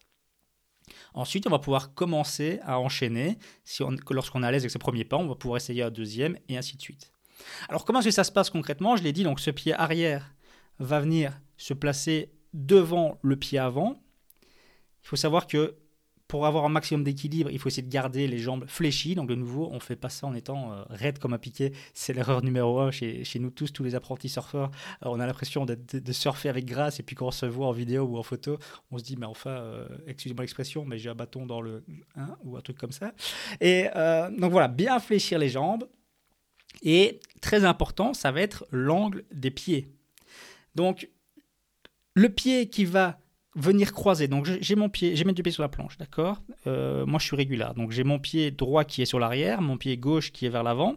Ensuite, 1.15 1.47
on 1.47 1.51
va 1.51 1.59
pouvoir 1.59 1.95
commencer 1.95 2.61
à 2.63 2.79
enchaîner. 2.79 3.39
Si 3.65 3.83
lorsqu'on 4.11 4.43
est 4.43 4.47
à 4.47 4.51
l'aise 4.53 4.63
avec 4.63 4.71
ce 4.71 4.79
premier 4.79 5.05
pas, 5.05 5.17
on 5.17 5.27
va 5.27 5.35
pouvoir 5.35 5.57
essayer 5.57 5.83
un 5.83 5.91
deuxième 5.91 6.37
et 6.49 6.59
ainsi 6.59 6.77
de 6.77 6.83
suite. 6.83 7.13
Alors, 7.69 7.85
comment 7.85 8.01
est-ce 8.01 8.09
que 8.09 8.15
ça 8.15 8.25
se 8.25 8.33
passe 8.33 8.51
concrètement? 8.51 8.97
Je 8.97 9.03
l'ai 9.03 9.13
dit, 9.13 9.25
donc 9.25 9.41
ce 9.41 9.51
pied 9.51 9.73
arrière 9.73 10.35
va 10.79 11.01
venir 11.01 11.41
se 11.57 11.73
placer 11.73 12.31
devant 12.53 13.19
le 13.23 13.37
pied 13.37 13.59
avant. 13.59 14.03
Il 15.03 15.09
faut 15.09 15.17
savoir 15.17 15.47
que 15.47 15.77
pour 16.33 16.47
avoir 16.47 16.65
un 16.65 16.71
maximum 16.71 17.05
d'équilibre, 17.05 17.51
il 17.51 17.59
faut 17.59 17.69
essayer 17.69 17.83
de 17.83 17.93
garder 17.93 18.27
les 18.27 18.39
jambes 18.39 18.65
fléchies. 18.67 19.15
Donc 19.15 19.29
de 19.29 19.35
nouveau, 19.35 19.69
on 19.71 19.75
ne 19.75 19.81
fait 19.81 19.97
pas 19.97 20.09
ça 20.09 20.27
en 20.27 20.33
étant 20.33 20.73
euh, 20.73 20.83
raide 20.89 21.19
comme 21.19 21.35
un 21.35 21.39
piqué. 21.39 21.75
C'est 21.93 22.15
l'erreur 22.15 22.43
numéro 22.43 22.81
un 22.81 22.91
chez, 22.91 23.23
nous 23.39 23.51
tous, 23.51 23.71
tous 23.71 23.85
les 23.85 23.95
apprentis 23.95 24.31
surfeurs. 24.31 24.71
Euh, 25.05 25.11
on 25.11 25.21
a 25.21 25.27
l'impression 25.27 25.67
de, 25.67 25.77
surfer 26.13 26.49
avec 26.49 26.65
grâce 26.65 27.01
et 27.01 27.03
puis 27.03 27.15
quand 27.15 27.27
on 27.27 27.33
se 27.33 27.45
voit 27.45 27.67
en 27.67 27.73
vidéo 27.73 28.05
ou 28.05 28.17
en 28.17 28.23
photo, 28.23 28.57
on 28.91 28.97
se 28.97 29.05
dit 29.05 29.19
mais 29.19 29.27
enfin, 29.27 29.51
euh, 29.51 29.87
excusez-moi 30.07 30.43
l'expression, 30.43 30.87
mais 30.87 30.97
j'ai 30.97 31.11
un 31.11 31.15
bâton 31.15 31.45
dans 31.45 31.61
le 31.61 31.85
hein, 32.17 32.35
ou 32.45 32.57
un 32.57 32.63
truc 32.63 32.79
comme 32.79 32.93
ça. 32.93 33.13
Et 33.61 33.89
donc 34.39 34.53
voilà, 34.53 34.69
bien 34.69 35.01
fléchir 35.01 35.39
les 35.39 35.51
jambes. 35.51 35.87
Et 36.83 37.21
très 37.43 37.67
important, 37.67 38.15
ça 38.15 38.33
va 38.33 38.41
être 38.41 38.65
l'angle 38.71 39.25
des 39.33 39.51
pieds. 39.51 39.93
Donc 40.75 41.11
le 42.15 42.31
pied 42.31 42.71
qui 42.71 42.87
va 42.87 43.19
venir 43.55 43.93
croiser. 43.93 44.29
Donc 44.29 44.47
j'ai 44.47 44.77
mon 44.77 44.89
pied, 44.89 45.15
j'ai 45.17 45.25
mes 45.25 45.33
deux 45.33 45.43
pieds 45.43 45.53
sur 45.53 45.63
la 45.63 45.69
planche, 45.69 45.99
d'accord? 45.99 46.43
Euh, 46.67 47.05
Moi 47.07 47.19
je 47.19 47.27
suis 47.27 47.37
régulier. 47.37 47.67
Donc 47.77 47.91
j'ai 47.91 48.05
mon 48.05 48.19
pied 48.19 48.51
droit 48.51 48.85
qui 48.85 49.03
est 49.03 49.07
sur 49.07 49.19
l'arrière, 49.19 49.61
mon 49.61 49.77
pied 49.77 49.97
gauche 49.97 50.33
qui 50.33 50.47
est 50.47 50.51
vers 50.51 50.63
l'avant. 50.63 50.95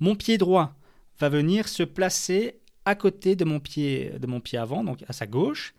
Mon 0.00 0.14
pied 0.14 0.38
droit 0.38 0.74
va 1.18 1.28
venir 1.28 1.68
se 1.68 1.82
placer 1.82 2.60
à 2.84 2.94
côté 2.94 3.36
de 3.36 3.44
mon 3.44 3.60
pied 3.60 4.12
de 4.18 4.26
mon 4.26 4.40
pied 4.40 4.58
avant, 4.58 4.84
donc 4.84 5.04
à 5.08 5.12
sa 5.12 5.26
gauche. 5.26 5.74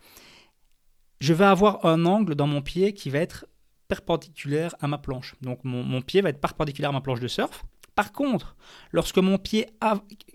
Je 1.22 1.34
vais 1.34 1.46
avoir 1.46 1.86
un 1.86 2.06
angle 2.06 2.36
dans 2.36 2.48
mon 2.48 2.62
pied 2.62 2.94
qui 2.94 3.10
va 3.10 3.20
être 3.20 3.46
perpendiculaire 3.88 4.76
à 4.80 4.88
ma 4.88 4.98
planche. 4.98 5.36
Donc 5.42 5.60
mon, 5.64 6.02
pied 6.02 6.22
va 6.22 6.30
être 6.30 6.42
perpendiculaire 6.42 6.90
à 6.90 6.94
ma 6.94 7.02
planche 7.02 7.20
de 7.20 7.28
surf. 7.28 7.64
Par 7.94 8.12
contre, 8.12 8.56
lorsque 8.92 9.20
mon 9.20 9.38
pied, 9.38 9.68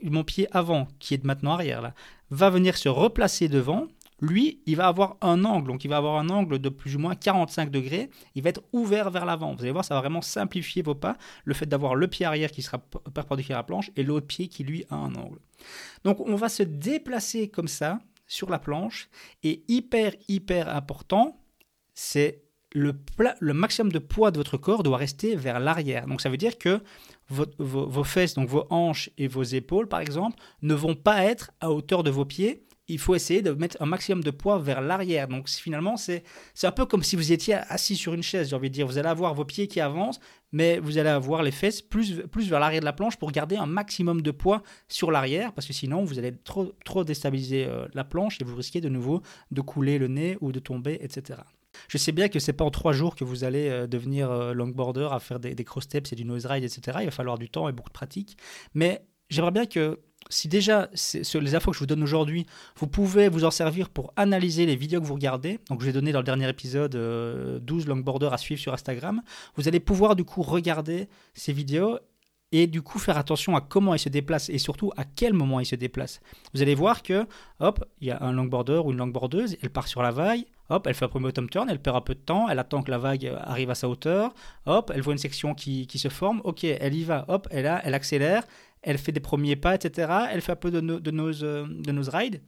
mon 0.02 0.24
pied 0.24 0.48
avant, 0.52 0.88
qui 0.98 1.14
est 1.14 1.24
maintenant 1.24 1.52
arrière, 1.52 1.82
là, 1.82 1.94
va 2.30 2.48
venir 2.48 2.76
se 2.76 2.88
replacer 2.88 3.48
devant, 3.48 3.88
lui, 4.20 4.60
il 4.66 4.76
va 4.76 4.86
avoir 4.86 5.16
un 5.20 5.44
angle, 5.44 5.68
donc 5.68 5.84
il 5.84 5.88
va 5.88 5.96
avoir 5.96 6.18
un 6.18 6.28
angle 6.28 6.58
de 6.58 6.68
plus 6.68 6.96
ou 6.96 6.98
moins 6.98 7.14
45 7.14 7.70
degrés, 7.70 8.10
il 8.34 8.42
va 8.42 8.50
être 8.50 8.62
ouvert 8.72 9.10
vers 9.10 9.24
l'avant. 9.24 9.54
Vous 9.54 9.62
allez 9.62 9.72
voir, 9.72 9.84
ça 9.84 9.94
va 9.94 10.00
vraiment 10.00 10.22
simplifier 10.22 10.82
vos 10.82 10.94
pas, 10.94 11.16
le 11.44 11.54
fait 11.54 11.66
d'avoir 11.66 11.94
le 11.94 12.06
pied 12.08 12.26
arrière 12.26 12.50
qui 12.50 12.62
sera 12.62 12.78
perpendiculaire 12.78 13.58
à 13.58 13.60
la 13.60 13.64
planche 13.64 13.90
et 13.96 14.02
l'autre 14.02 14.26
pied 14.26 14.48
qui 14.48 14.64
lui 14.64 14.84
a 14.90 14.96
un 14.96 15.14
angle. 15.14 15.38
Donc 16.04 16.20
on 16.20 16.36
va 16.36 16.48
se 16.48 16.62
déplacer 16.62 17.48
comme 17.48 17.68
ça 17.68 18.00
sur 18.26 18.48
la 18.50 18.58
planche 18.58 19.08
et 19.42 19.64
hyper 19.68 20.12
hyper 20.28 20.74
important, 20.74 21.40
c'est 21.94 22.44
le, 22.72 22.94
maximum 23.52 23.90
de 23.90 23.98
poids 23.98 24.30
de 24.30 24.36
votre 24.36 24.56
corps 24.56 24.82
doit 24.82 24.96
rester 24.96 25.34
vers 25.36 25.60
l'arrière. 25.60 26.06
Donc 26.06 26.20
ça 26.20 26.28
veut 26.28 26.36
dire 26.36 26.58
que 26.58 26.80
vos, 27.28 28.04
fesses, 28.04 28.34
donc 28.34 28.48
vos 28.48 28.66
hanches 28.70 29.10
et 29.18 29.28
vos 29.28 29.42
épaules 29.42 29.88
par 29.88 30.00
exemple, 30.00 30.38
ne 30.62 30.74
vont 30.74 30.94
pas 30.94 31.24
être 31.24 31.50
à 31.60 31.70
hauteur 31.70 32.02
de 32.02 32.10
vos 32.10 32.24
pieds, 32.24 32.64
il 32.90 32.98
faut 32.98 33.14
essayer 33.14 33.42
de 33.42 33.52
mettre 33.52 33.76
un 33.80 33.86
maximum 33.86 34.22
de 34.22 34.30
poids 34.30 34.58
vers 34.58 34.80
l'arrière. 34.80 35.28
Donc 35.28 35.48
finalement, 35.48 35.96
c'est 35.96 36.22
un 36.62 36.72
peu 36.72 36.86
comme 36.86 37.02
si 37.02 37.16
vous 37.16 37.32
étiez 37.32 37.54
assis 37.54 37.96
sur 37.96 38.14
une 38.14 38.22
chaise, 38.22 38.50
j'ai 38.50 38.56
envie 38.56 38.68
de 38.68 38.74
dire. 38.74 38.86
Vous 38.86 38.98
allez 38.98 39.08
avoir 39.08 39.34
vos 39.34 39.44
pieds 39.44 39.68
qui 39.68 39.80
avancent, 39.80 40.20
mais 40.52 40.78
vous 40.78 40.98
allez 40.98 41.08
avoir 41.08 41.42
les 41.42 41.50
fesses 41.50 41.82
plus, 41.82 42.22
plus 42.30 42.48
vers 42.48 42.60
l'arrière 42.60 42.80
de 42.80 42.84
la 42.84 42.92
planche 42.92 43.16
pour 43.16 43.30
garder 43.30 43.56
un 43.56 43.66
maximum 43.66 44.22
de 44.22 44.30
poids 44.30 44.62
sur 44.88 45.10
l'arrière, 45.10 45.52
parce 45.52 45.66
que 45.66 45.72
sinon, 45.72 46.04
vous 46.04 46.18
allez 46.18 46.32
trop, 46.32 46.72
trop 46.84 47.04
déstabiliser 47.04 47.66
euh, 47.66 47.86
la 47.94 48.04
planche 48.04 48.38
et 48.40 48.44
vous 48.44 48.56
risquez 48.56 48.80
de 48.80 48.88
nouveau 48.88 49.22
de 49.50 49.60
couler 49.60 49.98
le 49.98 50.08
nez 50.08 50.36
ou 50.40 50.52
de 50.52 50.58
tomber, 50.58 50.98
etc. 51.00 51.40
Je 51.88 51.98
sais 51.98 52.12
bien 52.12 52.28
que 52.28 52.38
c'est 52.38 52.52
pas 52.52 52.64
en 52.64 52.70
trois 52.70 52.92
jours 52.92 53.14
que 53.14 53.24
vous 53.24 53.44
allez 53.44 53.68
euh, 53.68 53.86
devenir 53.86 54.30
euh, 54.30 54.52
longboarder 54.52 55.08
à 55.10 55.20
faire 55.20 55.38
des, 55.40 55.54
cross 55.64 55.84
steps 55.84 56.12
et 56.12 56.16
du 56.16 56.24
nose 56.24 56.46
ride, 56.46 56.64
etc. 56.64 56.98
Il 57.00 57.06
va 57.06 57.10
falloir 57.10 57.38
du 57.38 57.48
temps 57.48 57.68
et 57.68 57.72
beaucoup 57.72 57.90
de 57.90 57.94
pratique. 57.94 58.36
Mais 58.74 59.04
j'aimerais 59.28 59.52
bien 59.52 59.66
que 59.66 60.00
si 60.28 60.48
déjà 60.48 60.88
sur 60.94 61.40
les 61.40 61.54
infos 61.54 61.70
que 61.70 61.76
je 61.76 61.80
vous 61.80 61.86
donne 61.86 62.02
aujourd'hui, 62.02 62.46
vous 62.76 62.86
pouvez 62.86 63.28
vous 63.28 63.44
en 63.44 63.50
servir 63.50 63.88
pour 63.88 64.12
analyser 64.16 64.66
les 64.66 64.76
vidéos 64.76 65.00
que 65.00 65.06
vous 65.06 65.14
regardez, 65.14 65.58
donc 65.68 65.80
je 65.80 65.84
vous 65.84 65.90
ai 65.90 65.92
donné 65.92 66.12
dans 66.12 66.20
le 66.20 66.24
dernier 66.24 66.48
épisode 66.48 66.92
12 66.92 66.96
euh, 66.96 67.88
longboarders 67.88 68.32
à 68.32 68.38
suivre 68.38 68.60
sur 68.60 68.72
Instagram, 68.72 69.22
vous 69.56 69.66
allez 69.66 69.80
pouvoir 69.80 70.16
du 70.16 70.24
coup 70.24 70.42
regarder 70.42 71.08
ces 71.34 71.52
vidéos 71.52 71.98
et 72.52 72.66
du 72.66 72.82
coup 72.82 72.98
faire 72.98 73.16
attention 73.16 73.54
à 73.56 73.60
comment 73.60 73.94
ils 73.94 73.98
se 73.98 74.08
déplacent 74.08 74.50
et 74.50 74.58
surtout 74.58 74.92
à 74.96 75.04
quel 75.04 75.32
moment 75.32 75.60
ils 75.60 75.66
se 75.66 75.76
déplacent. 75.76 76.20
Vous 76.52 76.62
allez 76.62 76.74
voir 76.74 77.02
que, 77.02 77.26
hop, 77.60 77.84
il 78.00 78.08
y 78.08 78.10
a 78.10 78.22
un 78.22 78.32
longboarder 78.32 78.80
ou 78.84 78.90
une 78.90 78.98
longboardeuse, 78.98 79.56
elle 79.62 79.70
part 79.70 79.86
sur 79.86 80.02
la 80.02 80.10
vague, 80.10 80.44
hop, 80.68 80.86
elle 80.86 80.94
fait 80.94 81.04
un 81.04 81.08
premier 81.08 81.32
turn, 81.32 81.68
elle 81.70 81.80
perd 81.80 81.96
un 81.96 82.00
peu 82.00 82.14
de 82.14 82.20
temps, 82.20 82.48
elle 82.48 82.58
attend 82.58 82.82
que 82.82 82.90
la 82.90 82.98
vague 82.98 83.32
arrive 83.42 83.70
à 83.70 83.74
sa 83.74 83.88
hauteur, 83.88 84.34
hop, 84.66 84.90
elle 84.94 85.02
voit 85.02 85.12
une 85.12 85.18
section 85.18 85.54
qui, 85.54 85.86
qui 85.86 85.98
se 85.98 86.08
forme, 86.08 86.40
ok, 86.44 86.64
elle 86.64 86.94
y 86.94 87.04
va, 87.04 87.24
hop, 87.28 87.46
elle, 87.50 87.66
a, 87.66 87.80
elle 87.84 87.94
accélère, 87.94 88.44
elle 88.82 88.98
fait 88.98 89.12
des 89.12 89.20
premiers 89.20 89.56
pas, 89.56 89.74
etc. 89.74 90.12
Elle 90.30 90.40
fait 90.40 90.52
un 90.52 90.56
peu 90.56 90.70
de, 90.70 90.80
de, 90.80 91.10
nose, 91.10 91.40
euh, 91.44 91.66
de 91.68 91.92
nose 91.92 92.08
ride. 92.08 92.42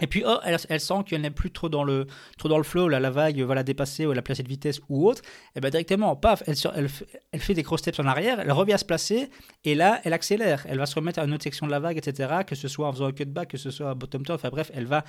Et 0.00 0.06
puis, 0.06 0.24
oh, 0.26 0.36
elle, 0.44 0.80
sent 0.80 1.04
qu'elle 1.06 1.22
n'est 1.22 1.30
plus 1.30 1.50
trop 1.50 1.68
dans 1.70 1.82
le, 1.82 2.06
trop 2.36 2.48
dans 2.48 2.58
le 2.58 2.64
flow, 2.64 2.88
la 2.88 3.10
vague 3.10 3.40
va 3.40 3.54
la 3.54 3.62
dépasser 3.62 4.04
ou 4.04 4.12
la 4.12 4.20
placer 4.20 4.42
de 4.42 4.48
vitesse 4.48 4.80
ou 4.90 5.08
autre. 5.08 5.22
Et 5.54 5.60
bien 5.60 5.70
directement, 5.70 6.14
paf, 6.16 6.42
elle, 6.46 6.54
elle, 6.74 6.88
elle, 7.32 7.40
fait 7.40 7.54
des 7.54 7.62
cross 7.62 7.80
steps 7.80 7.98
en 7.98 8.04
arrière, 8.04 8.40
elle 8.40 8.52
revient 8.52 8.74
à 8.74 8.78
se 8.78 8.84
placer 8.84 9.30
et 9.64 9.74
là, 9.74 10.00
elle 10.04 10.12
accélère. 10.12 10.66
Elle 10.68 10.78
va 10.78 10.86
se 10.86 10.94
remettre 10.94 11.18
à 11.18 11.24
une 11.24 11.32
autre 11.32 11.44
section 11.44 11.66
de 11.66 11.70
la 11.70 11.80
vague, 11.80 11.96
etc. 11.96 12.40
Que 12.46 12.54
ce 12.54 12.68
soit 12.68 12.88
en 12.88 12.92
faisant 12.92 13.06
un 13.06 13.12
cutback, 13.12 13.48
que 13.48 13.56
ce 13.56 13.70
soit 13.70 13.88
un 13.88 13.94
bottom 13.94 14.22
turn, 14.22 14.34
enfin 14.34 14.50
bref, 14.50 14.70
elle 14.74 14.86
va. 14.86 15.02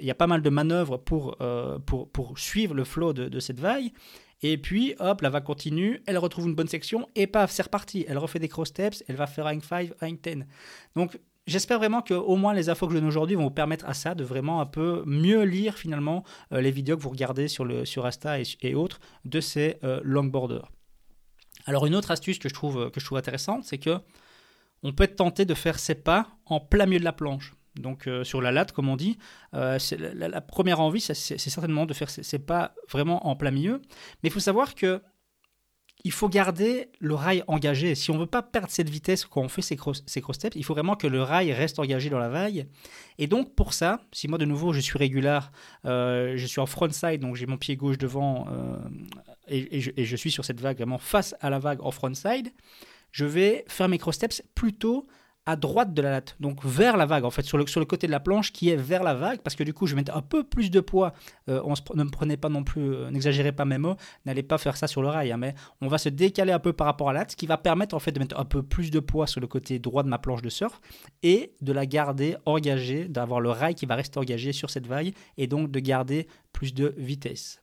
Il 0.00 0.06
y 0.06 0.10
a 0.10 0.14
pas 0.14 0.26
mal 0.26 0.40
de 0.40 0.50
manœuvres 0.50 0.96
pour, 0.96 1.36
euh, 1.42 1.78
pour, 1.78 2.10
pour 2.10 2.38
suivre 2.38 2.74
le 2.74 2.84
flow 2.84 3.12
de 3.12 3.40
cette 3.40 3.60
vague. 3.60 3.92
Et 4.42 4.56
puis, 4.56 4.94
hop, 4.98 5.20
la 5.20 5.30
vague 5.30 5.44
continue, 5.44 6.02
elle 6.06 6.18
retrouve 6.18 6.46
une 6.46 6.54
bonne 6.54 6.68
section, 6.68 7.08
et 7.14 7.26
paf, 7.26 7.50
c'est 7.50 7.62
reparti. 7.62 8.06
Elle 8.08 8.18
refait 8.18 8.38
des 8.38 8.48
cross 8.48 8.68
steps, 8.68 9.04
elle 9.06 9.16
va 9.16 9.26
faire 9.26 9.44
rank 9.44 9.62
5, 9.62 9.92
rank 10.00 10.20
10. 10.22 10.44
Donc, 10.96 11.18
j'espère 11.46 11.78
vraiment 11.78 12.00
que 12.00 12.14
au 12.14 12.36
moins 12.36 12.54
les 12.54 12.68
infos 12.70 12.86
que 12.86 12.94
je 12.94 12.98
donne 12.98 13.08
aujourd'hui 13.08 13.36
vont 13.36 13.44
vous 13.44 13.50
permettre 13.50 13.86
à 13.86 13.94
ça 13.94 14.14
de 14.14 14.24
vraiment 14.24 14.60
un 14.60 14.66
peu 14.66 15.02
mieux 15.04 15.42
lire 15.42 15.76
finalement 15.76 16.24
euh, 16.52 16.60
les 16.60 16.70
vidéos 16.70 16.96
que 16.96 17.02
vous 17.02 17.10
regardez 17.10 17.48
sur, 17.48 17.64
le, 17.64 17.84
sur 17.84 18.06
Insta 18.06 18.38
et, 18.40 18.74
autres 18.74 19.00
de 19.24 19.40
ces 19.40 19.76
euh, 19.84 20.00
longboarders. 20.04 20.70
Alors, 21.66 21.86
une 21.86 21.94
autre 21.94 22.10
astuce 22.10 22.38
que 22.38 22.48
je 22.48 22.54
trouve, 22.54 22.90
que 22.90 23.00
je 23.00 23.04
trouve 23.04 23.18
intéressante, 23.18 23.64
c'est 23.64 23.78
que 23.78 23.98
on 24.82 24.94
peut 24.94 25.04
être 25.04 25.16
tenté 25.16 25.44
de 25.44 25.52
faire 25.52 25.78
ses 25.78 25.94
pas 25.94 26.28
en 26.46 26.58
plein 26.58 26.86
milieu 26.86 27.00
de 27.00 27.04
la 27.04 27.12
planche 27.12 27.54
donc 27.76 28.06
euh, 28.06 28.24
sur 28.24 28.40
la 28.40 28.52
latte, 28.52 28.72
comme 28.72 28.88
on 28.88 28.96
dit. 28.96 29.18
Euh, 29.54 29.78
la, 29.98 30.40
première 30.40 30.80
envie, 30.80 31.00
c'est 31.00 31.14
certainement 31.14 31.86
de 31.86 31.94
faire, 31.94 32.10
c'est 32.10 32.38
pas 32.38 32.74
vraiment 32.90 33.26
en 33.26 33.36
plein 33.36 33.50
milieu, 33.50 33.80
mais 34.22 34.28
il 34.28 34.30
faut 34.30 34.40
savoir 34.40 34.74
que 34.74 35.02
il 36.02 36.12
faut 36.12 36.30
garder 36.30 36.88
le 36.98 37.14
rail 37.14 37.44
engagé. 37.46 37.94
Si 37.94 38.10
on 38.10 38.16
veut 38.16 38.24
pas 38.24 38.40
perdre 38.40 38.70
cette 38.70 38.88
vitesse 38.88 39.26
quand 39.26 39.42
on 39.42 39.48
fait 39.50 39.60
ces 39.60 39.76
cross, 39.76 40.02
ces 40.06 40.22
cross 40.22 40.36
steps, 40.36 40.56
il 40.56 40.64
faut 40.64 40.72
vraiment 40.72 40.96
que 40.96 41.06
le 41.06 41.22
rail 41.22 41.52
reste 41.52 41.78
engagé 41.78 42.08
dans 42.08 42.18
la 42.18 42.30
vague. 42.30 42.66
Et 43.18 43.26
donc 43.26 43.54
pour 43.54 43.74
ça, 43.74 44.00
si 44.10 44.26
moi 44.26 44.38
de 44.38 44.46
nouveau 44.46 44.72
je 44.72 44.80
suis 44.80 44.96
régulier, 44.96 45.40
euh, 45.84 46.38
je 46.38 46.46
suis 46.46 46.60
en 46.60 46.64
front 46.64 46.88
side, 46.90 47.20
donc 47.20 47.36
j'ai 47.36 47.44
mon 47.44 47.58
pied 47.58 47.76
gauche 47.76 47.98
devant 47.98 48.46
et, 49.46 49.80
je, 49.82 49.90
et, 49.94 50.06
je, 50.06 50.16
suis 50.16 50.30
sur 50.30 50.44
cette 50.44 50.60
vague 50.60 50.78
vraiment 50.78 50.96
face 50.96 51.34
à 51.40 51.50
la 51.50 51.58
vague 51.58 51.82
en 51.82 51.90
front 51.90 52.14
side, 52.14 52.50
je 53.12 53.26
vais 53.26 53.64
faire 53.68 53.88
mes 53.88 53.98
cross 53.98 54.14
steps 54.14 54.42
plutôt 54.54 55.06
à 55.46 55.56
droite 55.56 55.94
de 55.94 56.02
la 56.02 56.10
latte, 56.10 56.36
donc 56.38 56.64
vers 56.64 56.96
la 56.96 57.06
vague, 57.06 57.24
en 57.24 57.30
fait, 57.30 57.42
sur 57.42 57.56
le, 57.56 57.64
côté 57.84 58.06
de 58.06 58.12
la 58.12 58.20
planche 58.20 58.52
qui 58.52 58.68
est 58.68 58.76
vers 58.76 59.02
la 59.02 59.14
vague, 59.14 59.40
parce 59.40 59.56
que 59.56 59.64
du 59.64 59.72
coup, 59.72 59.86
je 59.86 59.96
mettre 59.96 60.14
un 60.14 60.22
peu 60.22 60.44
plus 60.44 60.70
de 60.70 60.80
poids. 60.80 61.12
Euh, 61.48 61.60
on 61.64 61.74
ne 61.96 62.04
me 62.04 62.10
prenez 62.10 62.36
pas 62.36 62.48
non 62.48 62.62
plus, 62.62 62.94
euh, 62.94 63.10
n'exagérez 63.10 63.52
pas 63.52 63.64
mes 63.64 63.78
mots, 63.78 63.96
n'allez 64.26 64.42
pas 64.42 64.58
faire 64.58 64.76
ça 64.76 64.86
sur 64.86 65.02
le 65.02 65.08
rail, 65.08 65.32
hein, 65.32 65.38
mais 65.38 65.54
on 65.80 65.88
va 65.88 65.98
se 65.98 66.08
décaler 66.08 66.52
un 66.52 66.58
peu 66.58 66.72
par 66.72 66.86
rapport 66.86 67.08
à 67.08 67.12
la 67.12 67.20
latte, 67.20 67.32
ce 67.32 67.36
qui 67.36 67.46
va 67.46 67.56
permettre 67.56 67.94
en 67.94 67.98
fait 67.98 68.12
de 68.12 68.18
mettre 68.18 68.38
un 68.38 68.44
peu 68.44 68.62
plus 68.62 68.90
de 68.90 69.00
poids 69.00 69.26
sur 69.26 69.40
le 69.40 69.46
côté 69.46 69.78
droit 69.78 70.02
de 70.02 70.08
ma 70.08 70.18
planche 70.18 70.42
de 70.42 70.50
surf 70.50 70.80
et 71.22 71.54
de 71.60 71.72
la 71.72 71.86
garder 71.86 72.36
engagée, 72.44 73.08
d'avoir 73.08 73.40
le 73.40 73.50
rail 73.50 73.74
qui 73.74 73.86
va 73.86 73.94
rester 73.94 74.18
engagé 74.18 74.52
sur 74.52 74.70
cette 74.70 74.86
vague 74.86 75.14
et 75.38 75.46
donc 75.46 75.70
de 75.70 75.80
garder 75.80 76.28
plus 76.52 76.74
de 76.74 76.94
vitesse. 76.98 77.62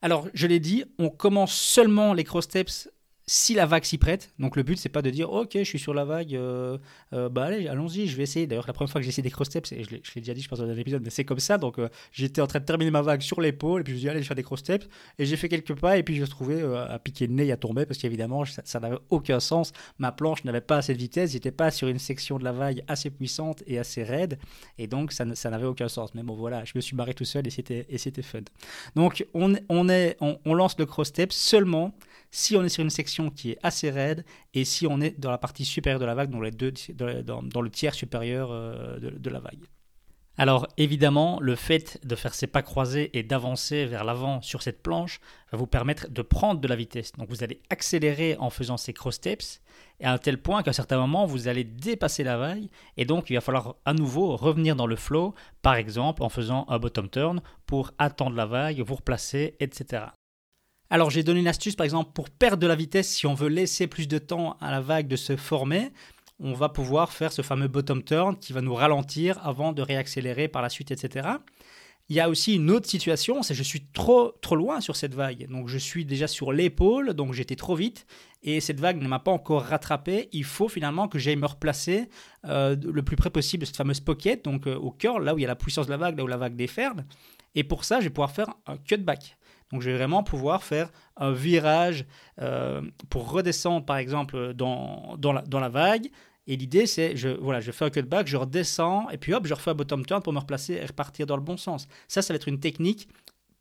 Alors, 0.00 0.28
je 0.32 0.46
l'ai 0.46 0.60
dit, 0.60 0.84
on 0.98 1.10
commence 1.10 1.54
seulement 1.54 2.12
les 2.12 2.24
cross 2.24 2.44
steps 2.44 2.88
si 3.28 3.52
la 3.52 3.66
vague 3.66 3.84
s'y 3.84 3.98
prête. 3.98 4.32
Donc 4.38 4.56
le 4.56 4.62
but, 4.62 4.78
c'est 4.78 4.88
pas 4.88 5.02
de 5.02 5.10
dire 5.10 5.30
ok, 5.30 5.50
je 5.52 5.62
suis 5.62 5.78
sur 5.78 5.92
la 5.92 6.06
vague, 6.06 6.34
euh, 6.34 6.78
euh, 7.12 7.28
bah 7.28 7.44
allez, 7.44 7.68
allons-y, 7.68 8.06
je 8.06 8.16
vais 8.16 8.22
essayer. 8.22 8.46
D'ailleurs, 8.46 8.66
la 8.66 8.72
première 8.72 8.90
fois 8.90 9.00
que 9.00 9.04
j'ai 9.04 9.10
essayé 9.10 9.22
des 9.22 9.30
cross 9.30 9.48
steps, 9.48 9.70
et 9.72 9.84
je 9.84 9.90
l'ai 9.90 10.20
déjà 10.22 10.32
dit, 10.32 10.40
je 10.40 10.48
pense 10.48 10.58
dans 10.58 10.68
un 10.68 10.76
épisode, 10.76 11.06
c'est 11.10 11.26
comme 11.26 11.38
ça. 11.38 11.58
Donc 11.58 11.78
euh, 11.78 11.90
j'étais 12.10 12.40
en 12.40 12.46
train 12.46 12.58
de 12.58 12.64
terminer 12.64 12.90
ma 12.90 13.02
vague 13.02 13.20
sur 13.20 13.42
l'épaule, 13.42 13.82
et 13.82 13.84
puis 13.84 13.92
je 13.92 13.96
me 13.96 13.98
suis 13.98 14.06
dit 14.06 14.10
allez, 14.10 14.22
je 14.22 14.26
faire 14.26 14.34
des 14.34 14.42
cross 14.42 14.60
steps, 14.60 14.88
et 15.18 15.26
j'ai 15.26 15.36
fait 15.36 15.50
quelques 15.50 15.78
pas, 15.78 15.98
et 15.98 16.02
puis 16.02 16.16
je 16.16 16.22
me 16.22 16.26
suis 16.26 16.32
retrouvé 16.32 16.62
à 16.62 16.98
piquer 16.98 17.26
le 17.26 17.34
nez 17.34 17.52
à 17.52 17.58
tomber, 17.58 17.84
parce 17.84 17.98
qu'évidemment, 17.98 18.44
ça, 18.46 18.80
n'avait 18.80 18.98
aucun 19.10 19.40
sens. 19.40 19.72
Ma 19.98 20.10
planche 20.10 20.42
n'avait 20.44 20.62
pas 20.62 20.78
assez 20.78 20.94
de 20.94 20.98
vitesse, 20.98 21.32
j'étais 21.32 21.52
pas 21.52 21.70
sur 21.70 21.88
une 21.88 21.98
section 21.98 22.38
de 22.38 22.44
la 22.44 22.52
vague 22.52 22.82
assez 22.88 23.10
puissante 23.10 23.62
et 23.66 23.78
assez 23.78 24.04
raide, 24.04 24.38
et 24.78 24.86
donc 24.86 25.12
ça, 25.12 25.26
ça 25.34 25.50
n'avait 25.50 25.66
aucun 25.66 25.88
sens. 25.88 26.14
Mais 26.14 26.22
bon, 26.22 26.34
voilà, 26.34 26.64
je 26.64 26.72
me 26.74 26.80
suis 26.80 26.96
barré 26.96 27.12
tout 27.12 27.26
seul, 27.26 27.46
et 27.46 27.50
c'était, 27.50 27.84
et 27.90 27.98
c'était 27.98 28.22
fun. 28.22 28.40
Donc 28.96 29.26
on, 29.34 29.54
on, 29.68 29.90
est, 29.90 30.16
on, 30.20 30.38
on 30.46 30.54
lance 30.54 30.78
le 30.78 30.86
cross 30.86 31.08
step 31.08 31.30
seulement 31.30 31.92
si 32.30 32.56
on 32.56 32.64
est 32.64 32.68
sur 32.68 32.82
une 32.82 32.90
section 32.90 33.30
qui 33.30 33.52
est 33.52 33.58
assez 33.62 33.90
raide 33.90 34.24
et 34.54 34.64
si 34.64 34.86
on 34.86 35.00
est 35.00 35.18
dans 35.18 35.30
la 35.30 35.38
partie 35.38 35.64
supérieure 35.64 36.00
de 36.00 36.04
la 36.04 36.14
vague, 36.14 36.30
dans, 36.30 37.60
le 37.62 37.70
tiers 37.70 37.94
supérieur 37.94 38.50
euh, 38.50 38.98
de, 38.98 39.30
la 39.30 39.40
vague. 39.40 39.64
Alors 40.40 40.68
évidemment, 40.76 41.40
le 41.40 41.56
fait 41.56 41.98
de 42.06 42.14
faire 42.14 42.32
ces 42.32 42.46
pas 42.46 42.62
croisés 42.62 43.10
et 43.18 43.24
d'avancer 43.24 43.86
vers 43.86 44.04
l'avant 44.04 44.40
sur 44.40 44.62
cette 44.62 44.82
planche 44.84 45.18
va 45.50 45.58
vous 45.58 45.66
permettre 45.66 46.08
de 46.08 46.22
prendre 46.22 46.60
de 46.60 46.68
la 46.68 46.76
vitesse. 46.76 47.10
Donc 47.12 47.28
vous 47.28 47.42
allez 47.42 47.60
accélérer 47.70 48.36
en 48.38 48.48
faisant 48.48 48.76
ces 48.76 48.92
cross 48.92 49.16
steps 49.16 49.60
et 49.98 50.04
à 50.04 50.12
un 50.12 50.18
tel 50.18 50.40
point 50.40 50.62
qu'à 50.62 50.70
un 50.70 50.74
certain 50.74 50.98
moment 50.98 51.26
vous 51.26 51.48
allez 51.48 51.64
dépasser 51.64 52.22
la 52.22 52.36
vague 52.36 52.68
et 52.96 53.04
donc 53.04 53.30
il 53.30 53.34
va 53.34 53.40
falloir 53.40 53.76
à 53.84 53.94
nouveau 53.94 54.36
revenir 54.36 54.76
dans 54.76 54.86
le 54.86 54.96
flow, 54.96 55.34
par 55.60 55.74
exemple 55.74 56.22
en 56.22 56.28
faisant 56.28 56.66
un 56.68 56.78
bottom 56.78 57.08
turn 57.08 57.40
pour 57.66 57.90
attendre 57.98 58.36
la 58.36 58.46
vague, 58.46 58.80
vous 58.80 58.94
replacer, 58.94 59.56
etc. 59.58 60.04
Alors 60.90 61.10
j'ai 61.10 61.22
donné 61.22 61.40
une 61.40 61.48
astuce 61.48 61.76
par 61.76 61.84
exemple 61.84 62.12
pour 62.14 62.30
perdre 62.30 62.58
de 62.58 62.66
la 62.66 62.74
vitesse 62.74 63.08
si 63.08 63.26
on 63.26 63.34
veut 63.34 63.48
laisser 63.48 63.86
plus 63.86 64.08
de 64.08 64.16
temps 64.16 64.56
à 64.60 64.70
la 64.70 64.80
vague 64.80 65.06
de 65.06 65.16
se 65.16 65.36
former. 65.36 65.92
On 66.40 66.54
va 66.54 66.70
pouvoir 66.70 67.12
faire 67.12 67.30
ce 67.30 67.42
fameux 67.42 67.68
bottom 67.68 68.02
turn 68.02 68.36
qui 68.36 68.54
va 68.54 68.62
nous 68.62 68.74
ralentir 68.74 69.44
avant 69.46 69.72
de 69.72 69.82
réaccélérer 69.82 70.48
par 70.48 70.62
la 70.62 70.70
suite, 70.70 70.90
etc. 70.90 71.28
Il 72.08 72.16
y 72.16 72.20
a 72.20 72.30
aussi 72.30 72.54
une 72.54 72.70
autre 72.70 72.88
situation, 72.88 73.42
c'est 73.42 73.54
je 73.54 73.62
suis 73.62 73.84
trop 73.92 74.32
trop 74.40 74.56
loin 74.56 74.80
sur 74.80 74.96
cette 74.96 75.14
vague. 75.14 75.46
Donc 75.50 75.68
je 75.68 75.76
suis 75.76 76.06
déjà 76.06 76.26
sur 76.26 76.52
l'épaule, 76.52 77.12
donc 77.12 77.34
j'étais 77.34 77.56
trop 77.56 77.74
vite 77.74 78.06
et 78.42 78.60
cette 78.60 78.80
vague 78.80 79.02
ne 79.02 79.08
m'a 79.08 79.18
pas 79.18 79.32
encore 79.32 79.64
rattrapé. 79.64 80.30
Il 80.32 80.44
faut 80.44 80.68
finalement 80.68 81.06
que 81.06 81.18
j'aille 81.18 81.36
me 81.36 81.46
replacer 81.46 82.08
euh, 82.46 82.76
le 82.82 83.02
plus 83.02 83.16
près 83.16 83.28
possible 83.28 83.62
de 83.62 83.66
cette 83.66 83.76
fameuse 83.76 84.00
pocket, 84.00 84.42
donc 84.42 84.66
euh, 84.66 84.76
au 84.76 84.90
cœur, 84.90 85.20
là 85.20 85.34
où 85.34 85.38
il 85.38 85.42
y 85.42 85.44
a 85.44 85.48
la 85.48 85.56
puissance 85.56 85.84
de 85.84 85.90
la 85.90 85.98
vague, 85.98 86.16
là 86.16 86.24
où 86.24 86.28
la 86.28 86.38
vague 86.38 86.56
déferle. 86.56 87.04
Et 87.54 87.62
pour 87.62 87.84
ça, 87.84 88.00
je 88.00 88.04
vais 88.04 88.10
pouvoir 88.10 88.30
faire 88.30 88.54
un 88.66 88.78
cutback. 88.78 89.36
Donc 89.72 89.82
je 89.82 89.90
vais 89.90 89.96
vraiment 89.96 90.22
pouvoir 90.22 90.62
faire 90.62 90.90
un 91.16 91.32
virage 91.32 92.06
euh, 92.40 92.82
pour 93.10 93.30
redescendre 93.30 93.84
par 93.84 93.98
exemple 93.98 94.54
dans, 94.54 95.16
dans, 95.18 95.32
la, 95.32 95.68
vague. 95.68 96.08
Et 96.46 96.56
l'idée 96.56 96.86
c'est, 96.86 97.16
je, 97.16 97.28
voilà, 97.28 97.60
je 97.60 97.70
fais 97.70 97.84
un 97.84 97.90
cutback, 97.90 98.26
je 98.26 98.36
redescends 98.36 99.10
et 99.10 99.18
puis 99.18 99.34
hop, 99.34 99.46
je 99.46 99.54
refais 99.54 99.70
un 99.70 99.74
bottom 99.74 100.06
turn 100.06 100.22
pour 100.22 100.32
me 100.32 100.38
replacer 100.38 100.74
et 100.74 100.86
repartir 100.86 101.26
dans 101.26 101.36
le 101.36 101.42
bon 101.42 101.56
sens. 101.56 101.86
Ça, 102.08 102.22
ça 102.22 102.32
va 102.32 102.36
être 102.36 102.48
une 102.48 102.60
technique 102.60 103.08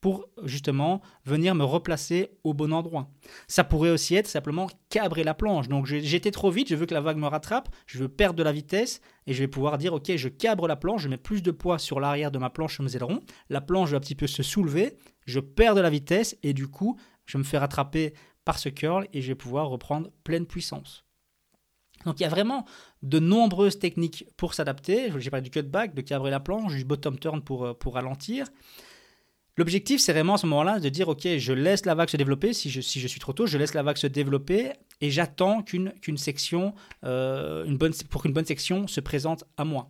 pour 0.02 0.28
justement 0.44 1.02
venir 1.26 1.56
me 1.56 1.64
replacer 1.64 2.32
au 2.44 2.54
bon 2.54 2.72
endroit. 2.72 3.10
Ça 3.48 3.64
pourrait 3.64 3.90
aussi 3.90 4.16
être 4.16 4.28
simplement 4.28 4.68
cabrer 4.90 5.24
la 5.24 5.34
planche. 5.34 5.68
Donc 5.68 5.86
j'étais 5.86 6.32
trop 6.32 6.52
vite, 6.52 6.70
je 6.70 6.76
veux 6.76 6.86
que 6.86 6.94
la 6.94 7.02
vague 7.02 7.18
me 7.18 7.28
rattrape, 7.28 7.70
je 7.86 8.00
veux 8.00 8.08
perdre 8.08 8.36
de 8.36 8.44
la 8.44 8.52
vitesse 8.52 9.02
et 9.26 9.34
je 9.34 9.40
vais 9.40 9.48
pouvoir 9.48 9.78
dire 9.78 9.94
ok, 9.94 10.16
je 10.16 10.30
cabre 10.30 10.68
la 10.68 10.76
planche, 10.76 11.02
je 11.02 11.10
mets 11.10 11.18
plus 11.18 11.42
de 11.42 11.52
poids 11.52 11.80
sur 11.80 12.00
l'arrière 12.00 12.32
de 12.32 12.38
ma 12.38 12.50
planche 12.50 12.80
mes 12.80 12.96
ailerons, 12.96 13.22
la 13.50 13.62
planche 13.62 13.90
va 13.90 13.98
un 13.98 14.00
petit 14.00 14.16
peu 14.16 14.28
se 14.28 14.44
soulever, 14.44 14.98
je 15.26 15.40
perds 15.40 15.76
de 15.76 15.82
la 15.82 15.90
vitesse 15.90 16.38
et 16.44 16.54
du 16.54 16.68
coup, 16.68 16.98
je 17.26 17.38
me 17.38 17.44
fais 17.44 17.58
rattraper 17.58 18.14
par 18.46 18.60
ce 18.60 18.70
curl 18.70 19.08
et 19.14 19.22
je 19.22 19.28
vais 19.28 19.36
pouvoir 19.36 19.68
reprendre 19.70 20.10
pleine 20.24 20.46
puissance. 20.46 21.04
Donc 22.06 22.20
il 22.20 22.24
y 22.24 22.26
a 22.26 22.30
vraiment 22.30 22.66
de 23.02 23.20
nombreuses 23.20 23.80
techniques 23.80 24.26
pour 24.38 24.54
s'adapter. 24.54 25.12
J'ai 25.18 25.30
parlé 25.30 25.44
du 25.44 25.50
cutback, 25.50 25.94
de 25.94 26.02
cabrer 26.02 26.32
la 26.32 26.40
planche, 26.40 26.76
du 26.76 26.86
bottom 26.86 27.18
turn 27.20 27.42
pour, 27.42 27.66
euh, 27.66 27.74
pour 27.74 27.96
ralentir. 27.96 28.48
L'objectif, 29.58 30.00
c'est 30.00 30.14
vraiment 30.14 30.36
à 30.36 30.38
ce 30.38 30.46
moment-là 30.46 30.80
de 30.80 30.88
dire, 30.88 31.10
OK, 31.10 31.28
je 31.38 31.54
laisse 31.54 31.86
la 31.86 31.96
vague 31.96 32.10
se 32.10 32.18
développer. 32.18 32.54
Si 32.54 32.70
je, 32.70 32.80
suis 32.80 33.20
trop 33.20 33.34
tôt, 33.34 33.48
je 33.48 33.58
laisse 33.58 33.74
la 33.74 33.82
vague 33.82 33.98
se 33.98 34.06
développer 34.06 34.72
et 35.02 35.10
j'attends 35.10 35.64
qu'une 35.64 35.92
qu'une 36.00 36.18
section, 36.18 36.76
euh, 37.04 37.66
une 37.66 37.78
bonne, 37.78 37.94
pour 38.10 38.22
qu'une 38.22 38.34
bonne 38.34 38.46
section 38.46 38.88
se 38.88 39.02
présente 39.02 39.46
à 39.58 39.66
moi. 39.66 39.90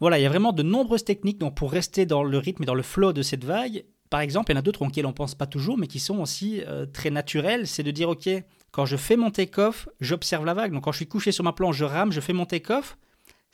Voilà, 0.00 0.18
il 0.18 0.22
y 0.22 0.26
a 0.26 0.28
vraiment 0.28 0.52
de 0.52 0.64
nombreuses 0.64 1.04
techniques 1.04 1.38
donc, 1.38 1.56
pour 1.56 1.70
rester 1.70 2.06
dans 2.06 2.24
le 2.24 2.38
rythme 2.38 2.64
et 2.64 2.66
dans 2.66 2.74
le 2.74 2.82
flow 2.82 3.12
de 3.12 3.22
cette 3.22 3.44
vague. 3.44 3.84
Par 4.10 4.20
exemple, 4.20 4.50
il 4.50 4.54
y 4.54 4.56
en 4.56 4.58
a 4.58 4.62
d'autres 4.62 4.82
auxquelles 4.82 5.06
on 5.06 5.10
ne 5.10 5.14
pense 5.14 5.36
pas 5.36 5.46
toujours, 5.46 5.78
mais 5.78 5.86
qui 5.86 6.00
sont 6.00 6.18
aussi 6.18 6.60
euh, 6.66 6.84
très 6.84 7.10
naturelles. 7.10 7.68
C'est 7.68 7.84
de 7.84 7.92
dire, 7.92 8.08
OK, 8.08 8.28
quand 8.72 8.84
je 8.84 8.96
fais 8.96 9.16
mon 9.16 9.30
take-off, 9.30 9.88
j'observe 10.00 10.44
la 10.44 10.54
vague. 10.54 10.72
Donc 10.72 10.84
quand 10.84 10.92
je 10.92 10.98
suis 10.98 11.06
couché 11.06 11.30
sur 11.30 11.44
ma 11.44 11.52
planche, 11.52 11.76
je 11.76 11.84
rame, 11.84 12.10
je 12.10 12.20
fais 12.20 12.32
mon 12.32 12.46
take-off. 12.46 12.98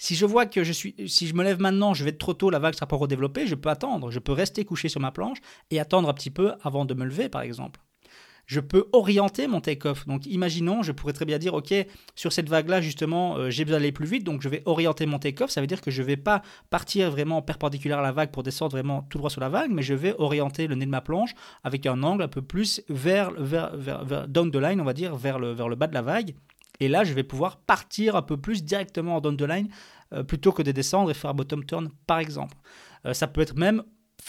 Si 0.02 0.14
je 0.14 0.24
vois 0.24 0.46
que 0.46 0.64
je 0.64 0.72
suis, 0.72 0.94
si 1.06 1.26
je 1.26 1.34
me 1.34 1.44
lève 1.44 1.60
maintenant, 1.60 1.92
je 1.92 2.04
vais 2.04 2.10
être 2.10 2.18
trop 2.18 2.32
tôt, 2.32 2.48
la 2.48 2.58
vague 2.58 2.72
sera 2.72 2.86
pas 2.86 2.96
redéveloppée, 2.96 3.46
je 3.46 3.54
peux 3.54 3.68
attendre, 3.68 4.10
je 4.10 4.18
peux 4.18 4.32
rester 4.32 4.64
couché 4.64 4.88
sur 4.88 4.98
ma 4.98 5.12
planche 5.12 5.36
et 5.70 5.78
attendre 5.78 6.08
un 6.08 6.14
petit 6.14 6.30
peu 6.30 6.54
avant 6.62 6.86
de 6.86 6.94
me 6.94 7.04
lever, 7.04 7.28
par 7.28 7.42
exemple 7.42 7.80
je 8.46 8.58
peux 8.58 8.88
orienter 8.92 9.46
mon 9.46 9.60
take-off. 9.60 10.08
Donc 10.08 10.26
imaginons, 10.26 10.82
je 10.82 10.90
pourrais 10.90 11.12
très 11.12 11.24
bien 11.24 11.38
dire, 11.38 11.54
ok, 11.54 11.72
sur 12.16 12.32
cette 12.32 12.48
vague-là, 12.48 12.80
justement, 12.80 13.36
euh, 13.36 13.48
j'ai 13.48 13.64
besoin 13.64 13.78
d'aller 13.78 13.92
plus 13.92 14.08
vite, 14.08 14.24
donc 14.24 14.42
je 14.42 14.48
vais 14.48 14.62
orienter 14.64 15.06
mon 15.06 15.20
take-off. 15.20 15.50
Ça 15.50 15.60
veut 15.60 15.68
dire 15.68 15.80
que 15.80 15.92
je 15.92 16.02
ne 16.02 16.06
vais 16.08 16.16
pas 16.16 16.42
partir 16.68 17.12
vraiment 17.12 17.42
perpendiculaire 17.42 18.00
à 18.00 18.02
la 18.02 18.10
vague 18.10 18.32
pour 18.32 18.42
descendre 18.42 18.72
vraiment 18.72 19.02
tout 19.02 19.18
droit 19.18 19.30
sur 19.30 19.40
la 19.40 19.50
vague, 19.50 19.70
mais 19.70 19.82
je 19.82 19.94
vais 19.94 20.16
orienter 20.18 20.66
le 20.66 20.74
nez 20.74 20.84
de 20.84 20.90
ma 20.90 21.00
planche 21.00 21.32
avec 21.62 21.86
un 21.86 22.02
angle 22.02 22.24
un 22.24 22.28
peu 22.28 22.42
plus 22.42 22.82
vers, 22.88 23.30
down 24.26 24.50
the 24.50 24.56
line, 24.56 24.80
on 24.80 24.84
va 24.84 24.94
dire, 24.94 25.14
vers 25.14 25.38
le, 25.38 25.52
vers 25.52 25.68
le 25.68 25.76
bas 25.76 25.86
de 25.86 25.94
la 25.94 26.02
vague. 26.02 26.34
Et 26.80 26.88
là, 26.88 27.04
je 27.04 27.12
vais 27.12 27.22
pouvoir 27.22 27.58
partir 27.58 28.16
un 28.16 28.22
peu 28.22 28.36
plus 28.36 28.64
directement 28.64 29.16
en 29.16 29.20
down 29.20 29.36
the 29.36 29.42
line 29.42 29.68
euh, 30.12 30.22
plutôt 30.22 30.52
que 30.52 30.62
de 30.62 30.72
descendre 30.72 31.10
et 31.10 31.14
faire 31.14 31.34
bottom 31.34 31.64
turn, 31.64 31.90
par 32.06 32.18
exemple. 32.18 32.56
Euh, 33.06 33.14
ça 33.14 33.26
peut 33.26 33.40
être 33.40 33.56
même 33.56 33.82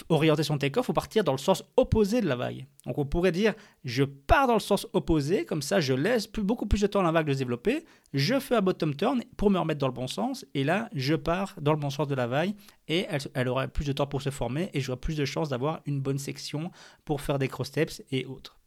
orienter 0.09 0.43
son 0.43 0.57
take-off 0.57 0.89
ou 0.89 0.93
partir 0.93 1.23
dans 1.23 1.31
le 1.31 1.37
sens 1.37 1.63
opposé 1.77 2.21
de 2.21 2.27
la 2.27 2.35
vague. 2.35 2.65
Donc 2.85 2.97
on 2.97 3.05
pourrait 3.05 3.31
dire 3.31 3.53
je 3.83 4.03
pars 4.03 4.47
dans 4.47 4.53
le 4.53 4.59
sens 4.59 4.87
opposé, 4.93 5.45
comme 5.45 5.61
ça 5.61 5.79
je 5.79 5.93
laisse 5.93 6.31
beaucoup 6.31 6.65
plus 6.65 6.81
de 6.81 6.87
temps 6.87 7.01
à 7.01 7.03
la 7.03 7.11
vague 7.11 7.27
de 7.27 7.33
se 7.33 7.39
développer, 7.39 7.85
je 8.13 8.39
fais 8.39 8.55
un 8.55 8.61
bottom 8.61 8.95
turn 8.95 9.23
pour 9.37 9.49
me 9.49 9.59
remettre 9.59 9.79
dans 9.79 9.87
le 9.87 9.93
bon 9.93 10.07
sens, 10.07 10.45
et 10.53 10.63
là 10.63 10.89
je 10.93 11.15
pars 11.15 11.55
dans 11.59 11.73
le 11.73 11.79
bon 11.79 11.89
sens 11.89 12.07
de 12.07 12.15
la 12.15 12.27
vague, 12.27 12.53
et 12.87 13.05
elle, 13.33 13.47
aura 13.47 13.67
plus 13.67 13.85
de 13.85 13.93
temps 13.93 14.07
pour 14.07 14.21
se 14.21 14.29
former, 14.29 14.69
et 14.73 14.81
j'aurai 14.81 14.99
plus 14.99 15.17
de 15.17 15.25
chances 15.25 15.49
d'avoir 15.49 15.81
une 15.85 16.01
bonne 16.01 16.19
section 16.19 16.71
pour 17.05 17.21
faire 17.21 17.39
des 17.39 17.47
cross 17.47 17.67
steps 17.67 18.01
et 18.11 18.25
autres. 18.25 18.61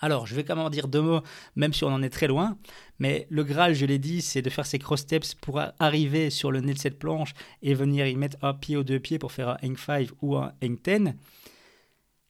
Alors, 0.00 0.26
je 0.26 0.34
vais 0.34 0.44
quand 0.44 0.56
même 0.56 0.68
dire 0.70 0.88
deux 0.88 1.02
mots, 1.02 1.20
même 1.56 1.72
si 1.72 1.84
on 1.84 1.88
en 1.88 2.02
est 2.02 2.10
très 2.10 2.26
loin. 2.26 2.56
Mais 2.98 3.26
le 3.30 3.44
Graal, 3.44 3.74
je 3.74 3.84
l'ai 3.84 3.98
dit, 3.98 4.22
c'est 4.22 4.42
de 4.42 4.50
faire 4.50 4.66
ces 4.66 4.78
cross 4.78 5.00
steps 5.00 5.34
pour 5.34 5.60
arriver 5.78 6.30
sur 6.30 6.50
le 6.50 6.60
nez 6.60 6.72
de 6.72 6.78
cette 6.78 6.98
planche 6.98 7.34
et 7.62 7.74
venir 7.74 8.06
y 8.06 8.16
mettre 8.16 8.38
un 8.42 8.54
pied 8.54 8.76
ou 8.76 8.82
deux 8.82 8.98
pieds 8.98 9.18
pour 9.18 9.32
faire 9.32 9.50
un 9.50 9.56
hang 9.62 9.76
5 9.76 10.08
ou 10.22 10.36
un 10.36 10.52
hang 10.62 10.78
10. 10.82 11.14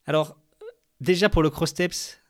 Alors, 0.07 0.37
déjà 1.01 1.29
pour 1.29 1.43
le 1.43 1.51
cross 1.51 1.71
steps, 1.71 2.21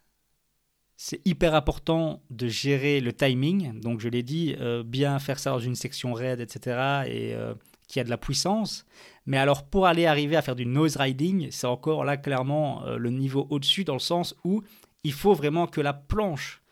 c'est 0.97 1.27
hyper 1.27 1.55
important 1.55 2.23
de 2.29 2.47
gérer 2.47 3.01
le 3.01 3.15
timing. 3.15 3.81
Donc, 3.81 4.01
je 4.01 4.09
l'ai 4.11 4.23
dit, 4.23 4.55
euh, 4.61 4.83
bien 4.83 5.19
faire 5.19 5.39
ça 5.39 5.51
dans 5.51 5.59
une 5.59 5.75
section 5.75 6.13
raide, 6.13 6.41
etc. 6.41 7.05
et 7.07 7.35
euh, 7.35 7.55
qui 7.89 8.01
a 8.01 8.05
de 8.05 8.11
la 8.11 8.19
puissance. 8.19 8.85
Mais 9.25 9.39
alors, 9.39 9.65
pour 9.65 9.87
aller 9.87 10.05
arriver 10.05 10.37
à 10.37 10.43
faire 10.43 10.57
du 10.57 10.67
nose 10.67 10.97
riding, 10.97 11.49
c'est 11.51 11.67
encore 11.67 12.05
là 12.05 12.19
clairement 12.19 12.85
euh, 12.85 12.99
le 12.99 13.11
niveau 13.11 13.47
au-dessus, 13.49 13.85
dans 13.85 13.95
le 13.95 13.99
sens 13.99 14.37
où 14.45 14.63
il 15.05 15.13
faut 15.13 15.35
vraiment 15.35 15.67
que 15.67 15.81
la 15.81 15.93
planche, 15.93 16.63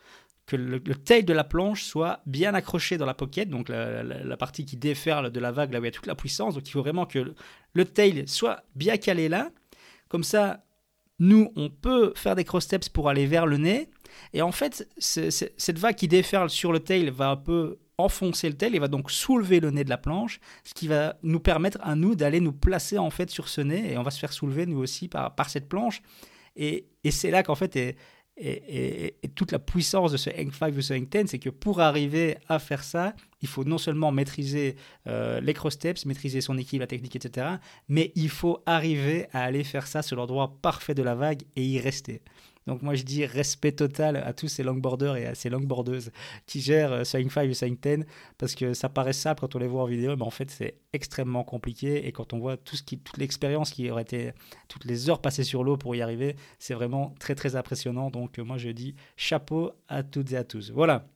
que 0.47 0.57
le, 0.57 0.81
tail 0.81 1.25
de 1.25 1.33
la 1.33 1.45
planche 1.45 1.85
soit 1.85 2.21
bien 2.27 2.55
accroché 2.55 2.97
dans 2.97 3.07
la 3.07 3.15
pocket, 3.15 3.49
donc 3.49 3.69
la, 3.69 4.37
partie 4.37 4.65
qui 4.65 4.77
déferle 4.77 5.31
de 5.31 5.41
la 5.41 5.53
vague, 5.53 5.73
là 5.73 5.79
où 5.79 5.83
il 5.83 5.87
y 5.87 5.89
a 5.89 5.93
toute 5.93 6.07
la 6.07 6.15
puissance. 6.15 6.55
Donc 6.55 6.67
il 6.67 6.71
faut 6.71 6.81
vraiment 6.81 7.07
que 7.07 7.35
le, 7.75 7.85
tail 7.85 8.27
soit 8.27 8.65
bien 8.75 8.97
calé 8.97 9.29
là. 9.29 9.51
Comme 10.09 10.25
ça, 10.25 10.65
nous, 11.19 11.53
on 11.57 11.69
peut 11.69 12.13
faire 12.17 12.35
des 12.35 12.45
cross 12.45 12.65
steps 12.65 12.89
pour 12.89 13.11
aller 13.11 13.27
vers 13.27 13.47
le 13.47 13.59
nez. 13.59 13.91
Et 14.33 14.41
en 14.41 14.53
fait, 14.53 14.89
cette 14.99 15.79
vague 15.79 15.97
qui 15.97 16.09
déferle 16.09 16.49
sur 16.49 16.73
le 16.73 16.81
tail 16.81 17.11
va 17.11 17.29
un 17.29 17.37
peu 17.37 17.79
enfoncer 17.99 18.49
le 18.49 18.57
tail 18.57 18.75
et 18.75 18.79
va 18.79 18.89
donc 18.89 19.11
soulever 19.11 19.61
le 19.61 19.71
nez 19.71 19.85
de 19.85 19.91
la 19.91 19.99
planche, 19.99 20.41
ce 20.65 20.73
qui 20.73 20.87
va 20.87 21.17
nous 21.23 21.41
permettre 21.41 21.79
à 21.83 21.97
nous 21.97 22.15
d'aller 22.15 22.41
nous 22.41 22.53
placer 22.53 22.97
en 22.97 23.11
fait 23.11 23.29
sur 23.29 23.49
ce 23.49 23.61
nez 23.61 23.93
et 23.93 23.99
on 23.99 24.05
va 24.05 24.13
se 24.13 24.21
faire 24.21 24.33
soulever 24.33 24.67
nous 24.67 24.79
aussi 24.79 25.09
par, 25.09 25.35
par 25.35 25.51
cette 25.51 25.69
planche. 25.69 26.01
Et, 26.55 26.87
et 27.03 27.11
c'est 27.11 27.31
là 27.31 27.43
qu'en 27.43 27.57
fait 27.57 27.75
est, 27.77 27.97
et, 28.41 29.15
toute 29.35 29.53
la 29.53 29.59
puissance 29.59 30.13
de 30.13 30.17
ce 30.17 30.31
Hang 30.31 30.53
5 30.53 30.75
ou 30.77 30.81
ce 30.81 30.95
Hang 30.95 31.09
10, 31.09 31.27
c'est 31.27 31.39
que 31.39 31.51
pour 31.51 31.81
arriver 31.81 32.37
à 32.49 32.59
faire 32.59 32.83
ça, 32.83 33.15
il 33.43 33.49
faut 33.49 33.65
non 33.65 33.79
seulement 33.79 34.11
maîtriser 34.13 34.77
euh, 35.07 35.41
les 35.41 35.55
cross 35.55 35.75
steps, 35.75 36.07
maîtriser 36.07 36.41
son 36.41 36.59
équipe, 36.59 36.81
la 36.81 36.87
technique, 36.87 37.17
etc., 37.17 37.47
mais 37.89 38.13
il 38.15 38.29
faut 38.29 38.63
arriver 38.67 39.27
à 39.33 39.45
aller 39.45 39.65
faire 39.65 39.87
ça 39.87 40.03
sur 40.03 40.17
l'endroit 40.17 40.57
parfait 40.63 40.95
de 40.95 41.03
la 41.03 41.15
vague 41.15 41.43
et 41.57 41.65
y 41.65 41.81
rester. 41.81 42.23
Donc 42.69 42.83
moi 42.83 42.95
je 42.95 43.03
dis 43.03 43.25
respect 43.25 43.73
total 43.73 44.19
à 44.19 44.35
tous 44.35 44.49
ces 44.49 44.63
longboarders 44.63 45.17
et 45.17 45.27
à 45.27 45.35
ces 45.35 45.49
longboardeuses 45.49 46.11
qui 46.45 46.61
gèrent 46.61 47.05
Swing 47.07 47.31
5 47.31 47.49
et 47.49 47.55
Swing 47.55 47.79
10 47.81 48.05
parce 48.37 48.55
que 48.55 48.75
ça 48.75 48.91
paraît 48.91 49.15
simple 49.15 49.41
quand 49.41 49.57
on 49.57 49.59
les 49.59 49.67
voit 49.67 49.83
en 49.83 49.87
vidéo, 49.87 50.15
mais 50.17 50.23
en 50.23 50.31
fait 50.31 50.51
c'est 50.51 50.77
extrêmement 50.93 51.45
compliqué 51.45 52.07
et 52.07 52.13
quand 52.13 52.35
on 52.35 52.39
voit 52.39 52.59
toute 52.59 53.17
l'expérience 53.17 53.71
qui 53.71 53.91
aurait 53.91 54.03
été, 54.03 54.33
toutes 54.69 54.85
les 54.85 55.09
heures 55.09 55.23
passées 55.23 55.45
sur 55.45 55.65
l'eau 55.65 55.79
pour 55.79 55.97
y 55.97 56.03
arriver, 56.03 56.37
c'est 56.59 56.75
vraiment 56.75 57.15
très 57.19 57.35
très 57.35 57.57
impressionnant. 57.57 58.11
Donc 58.11 58.37
moi 58.39 58.59
je 58.59 58.69
dis 58.69 58.95
chapeau 59.17 59.73
à 59.89 60.03
toutes 60.03 60.33
et 60.33 60.37
à 60.37 60.45
tous. 60.45 60.71
Voilà. 60.71 61.07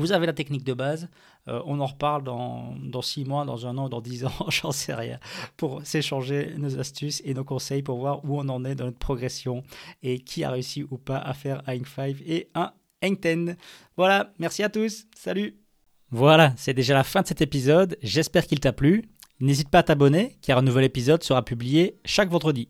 Vous 0.00 0.12
avez 0.12 0.24
la 0.24 0.32
technique 0.32 0.64
de 0.64 0.72
base, 0.72 1.10
euh, 1.46 1.60
on 1.66 1.78
en 1.78 1.84
reparle 1.84 2.22
dans, 2.24 3.02
6 3.02 3.26
mois, 3.26 3.44
dans 3.44 3.66
un 3.66 3.76
an, 3.76 3.90
dans 3.90 4.00
10 4.00 4.24
ans, 4.24 4.32
j'en 4.48 4.72
sais 4.72 4.94
rien, 4.94 5.18
pour 5.58 5.84
s'échanger 5.84 6.54
nos 6.56 6.78
astuces 6.78 7.20
et 7.22 7.34
nos 7.34 7.44
conseils 7.44 7.82
pour 7.82 7.98
voir 7.98 8.24
où 8.24 8.38
on 8.40 8.48
en 8.48 8.64
est 8.64 8.74
dans 8.74 8.86
notre 8.86 8.98
progression 8.98 9.62
et 10.02 10.20
qui 10.20 10.42
a 10.42 10.50
réussi 10.50 10.86
ou 10.90 10.96
pas 10.96 11.18
à 11.18 11.34
faire 11.34 11.62
un 11.66 11.76
5 11.84 12.16
et 12.26 12.48
un 12.54 12.72
Hang 13.02 13.20
10. 13.20 13.56
Voilà, 13.98 14.32
merci 14.38 14.62
à 14.62 14.70
tous, 14.70 15.04
salut 15.14 15.60
Voilà, 16.10 16.54
c'est 16.56 16.72
déjà 16.72 16.94
la 16.94 17.04
fin 17.04 17.20
de 17.20 17.26
cet 17.26 17.42
épisode, 17.42 17.98
j'espère 18.02 18.46
qu'il 18.46 18.60
t'a 18.60 18.72
plu. 18.72 19.04
N'hésite 19.38 19.68
pas 19.68 19.80
à 19.80 19.82
t'abonner 19.82 20.38
car 20.40 20.56
un 20.56 20.62
nouvel 20.62 20.84
épisode 20.84 21.22
sera 21.22 21.44
publié 21.44 22.00
chaque 22.06 22.30
vendredi. 22.30 22.68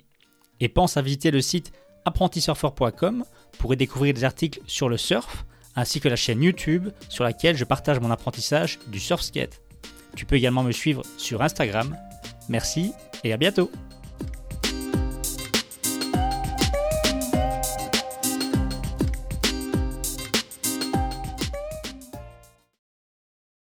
Et 0.58 0.68
pense 0.68 0.96
à 0.96 1.02
visiter 1.02 1.30
le 1.30 1.40
site 1.40 1.70
apprentisurfer.com 2.06 3.24
pour 3.56 3.72
y 3.72 3.76
découvrir 3.76 4.14
des 4.14 4.24
articles 4.24 4.60
sur 4.66 4.88
le 4.88 4.96
surf 4.96 5.46
ainsi 5.76 6.00
que 6.00 6.08
la 6.08 6.16
chaîne 6.16 6.42
YouTube 6.42 6.88
sur 7.08 7.24
laquelle 7.24 7.56
je 7.56 7.64
partage 7.64 8.00
mon 8.00 8.10
apprentissage 8.10 8.78
du 8.88 8.98
surf 9.00 9.22
skate. 9.22 9.60
Tu 10.16 10.26
peux 10.26 10.36
également 10.36 10.62
me 10.62 10.72
suivre 10.72 11.02
sur 11.16 11.42
Instagram. 11.42 11.96
Merci 12.48 12.92
et 13.24 13.32
à 13.32 13.36
bientôt 13.36 13.70